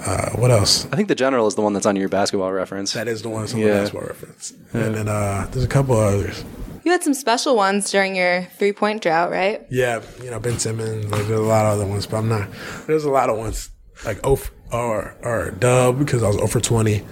uh, 0.00 0.30
what 0.30 0.50
else? 0.50 0.86
I 0.86 0.96
think 0.96 1.08
the 1.08 1.14
general 1.14 1.46
is 1.46 1.54
the 1.54 1.60
one 1.62 1.72
that's 1.72 1.86
on 1.86 1.94
your 1.94 2.08
basketball 2.08 2.50
reference. 2.52 2.92
That 2.94 3.06
is 3.06 3.22
the 3.22 3.28
one 3.28 3.42
that's 3.42 3.54
on 3.54 3.60
Yeah. 3.60 3.66
the 3.66 3.72
basketball 3.82 4.08
reference. 4.08 4.52
And 4.72 4.94
then 4.94 5.08
uh, 5.08 5.46
there's 5.52 5.64
a 5.64 5.68
couple 5.68 5.96
others. 5.96 6.42
You 6.84 6.90
had 6.92 7.02
some 7.04 7.14
special 7.14 7.54
ones 7.56 7.90
during 7.90 8.16
your 8.16 8.42
three 8.58 8.72
point 8.72 9.02
drought, 9.02 9.30
right? 9.30 9.64
Yeah, 9.70 10.02
you 10.22 10.30
know 10.30 10.40
Ben 10.40 10.58
Simmons. 10.58 11.06
Like, 11.06 11.26
there's 11.26 11.38
a 11.40 11.42
lot 11.42 11.64
of 11.66 11.74
other 11.80 11.86
ones, 11.86 12.06
but 12.06 12.16
I'm 12.18 12.28
not. 12.28 12.48
There's 12.86 13.04
a 13.04 13.10
lot 13.10 13.30
of 13.30 13.38
ones 13.38 13.70
like 14.04 14.18
O 14.26 14.34
f- 14.34 14.50
or 14.72 15.14
or 15.22 15.52
Dub 15.52 15.98
because 15.98 16.22
I 16.22 16.26
was 16.26 16.36
0 16.36 16.48
for 16.48 16.60
20. 16.60 17.02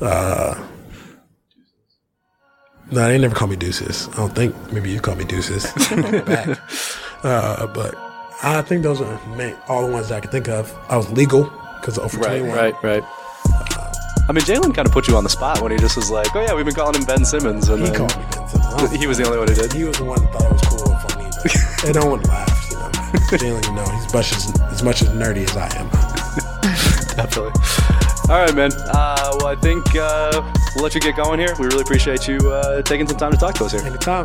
Uh, 0.00 0.66
no, 2.90 3.06
they 3.08 3.18
never 3.18 3.34
call 3.34 3.48
me 3.48 3.56
Deuces. 3.56 4.08
I 4.14 4.16
don't 4.16 4.34
think. 4.34 4.54
Maybe 4.72 4.90
you 4.90 5.00
call 5.00 5.14
me 5.16 5.24
Deuces. 5.24 5.64
Back. 6.24 6.58
Uh, 7.24 7.66
but 7.66 7.96
I 8.44 8.62
think 8.62 8.84
those 8.84 9.00
are 9.00 9.20
main, 9.36 9.56
all 9.66 9.84
the 9.84 9.92
ones 9.92 10.08
that 10.08 10.18
I 10.18 10.20
can 10.20 10.30
think 10.30 10.48
of. 10.48 10.72
I 10.88 10.96
was 10.96 11.10
legal 11.10 11.50
because 11.80 11.98
of 11.98 12.12
0 12.12 12.22
for 12.22 12.28
Right, 12.28 12.38
21. 12.38 12.56
right, 12.56 12.74
right. 12.84 13.02
I 14.28 14.32
mean, 14.32 14.44
Jaylen 14.44 14.72
kind 14.72 14.86
of 14.86 14.92
put 14.92 15.08
you 15.08 15.16
on 15.16 15.24
the 15.24 15.28
spot 15.30 15.60
when 15.60 15.72
he 15.72 15.78
just 15.78 15.96
was 15.96 16.12
like, 16.12 16.28
"Oh 16.36 16.40
yeah, 16.42 16.54
we've 16.54 16.64
been 16.64 16.76
calling 16.76 16.94
him 16.94 17.04
Ben 17.06 17.24
Simmons," 17.24 17.68
and 17.70 17.80
He 17.82 17.88
then 17.88 17.96
called 17.96 18.16
me 18.16 18.24
Ben 18.30 18.48
Simmons. 18.48 18.92
He 18.92 19.06
was 19.08 19.18
the 19.18 19.24
only 19.26 19.38
one 19.38 19.48
who 19.48 19.54
did. 19.54 19.72
He 19.72 19.82
was 19.82 19.98
the 19.98 20.04
one 20.04 20.20
that 20.22 20.32
thought 20.32 20.42
it 20.44 20.52
was 20.52 20.62
cool 20.62 20.92
and 20.92 21.10
funny. 21.10 21.30
But 21.42 21.82
they 21.82 21.92
don't 21.92 22.08
want 22.08 22.22
to 22.24 22.30
laugh. 22.30 22.70
You 22.70 22.76
know, 22.76 22.88
Jaylen, 23.34 23.64
you 23.66 23.74
know, 23.74 23.84
he's 23.98 24.14
much 24.14 24.32
as, 24.32 24.60
as 24.70 24.82
much 24.84 25.02
as 25.02 25.08
nerdy 25.08 25.42
as 25.42 25.56
I 25.56 25.66
am. 25.76 25.88
Definitely. 27.16 28.07
All 28.30 28.36
right, 28.36 28.54
man. 28.54 28.70
Uh, 28.74 29.36
well, 29.38 29.46
I 29.46 29.56
think 29.56 29.96
uh, 29.96 30.52
we'll 30.74 30.84
let 30.84 30.94
you 30.94 31.00
get 31.00 31.16
going 31.16 31.40
here. 31.40 31.54
We 31.58 31.64
really 31.64 31.80
appreciate 31.80 32.28
you 32.28 32.36
uh, 32.36 32.82
taking 32.82 33.08
some 33.08 33.16
time 33.16 33.30
to 33.32 33.38
talk 33.38 33.54
to 33.54 33.64
us 33.64 33.72
here. 33.72 33.80
Anytime. 33.80 34.24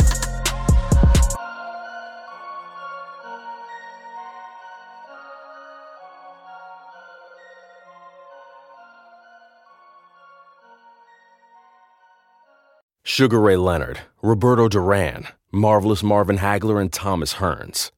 Sugar 13.03 13.39
Ray 13.39 13.55
Leonard, 13.55 14.01
Roberto 14.21 14.67
Duran, 14.67 15.27
Marvelous 15.53 16.03
Marvin 16.03 16.39
Hagler, 16.39 16.81
and 16.81 16.91
Thomas 16.91 17.35
Hearns. 17.35 17.91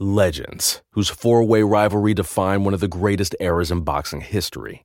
Legends, 0.00 0.82
whose 0.92 1.08
four 1.08 1.44
way 1.44 1.62
rivalry 1.62 2.12
defined 2.12 2.64
one 2.64 2.74
of 2.74 2.80
the 2.80 2.88
greatest 2.88 3.36
eras 3.38 3.70
in 3.70 3.82
boxing 3.82 4.22
history. 4.22 4.84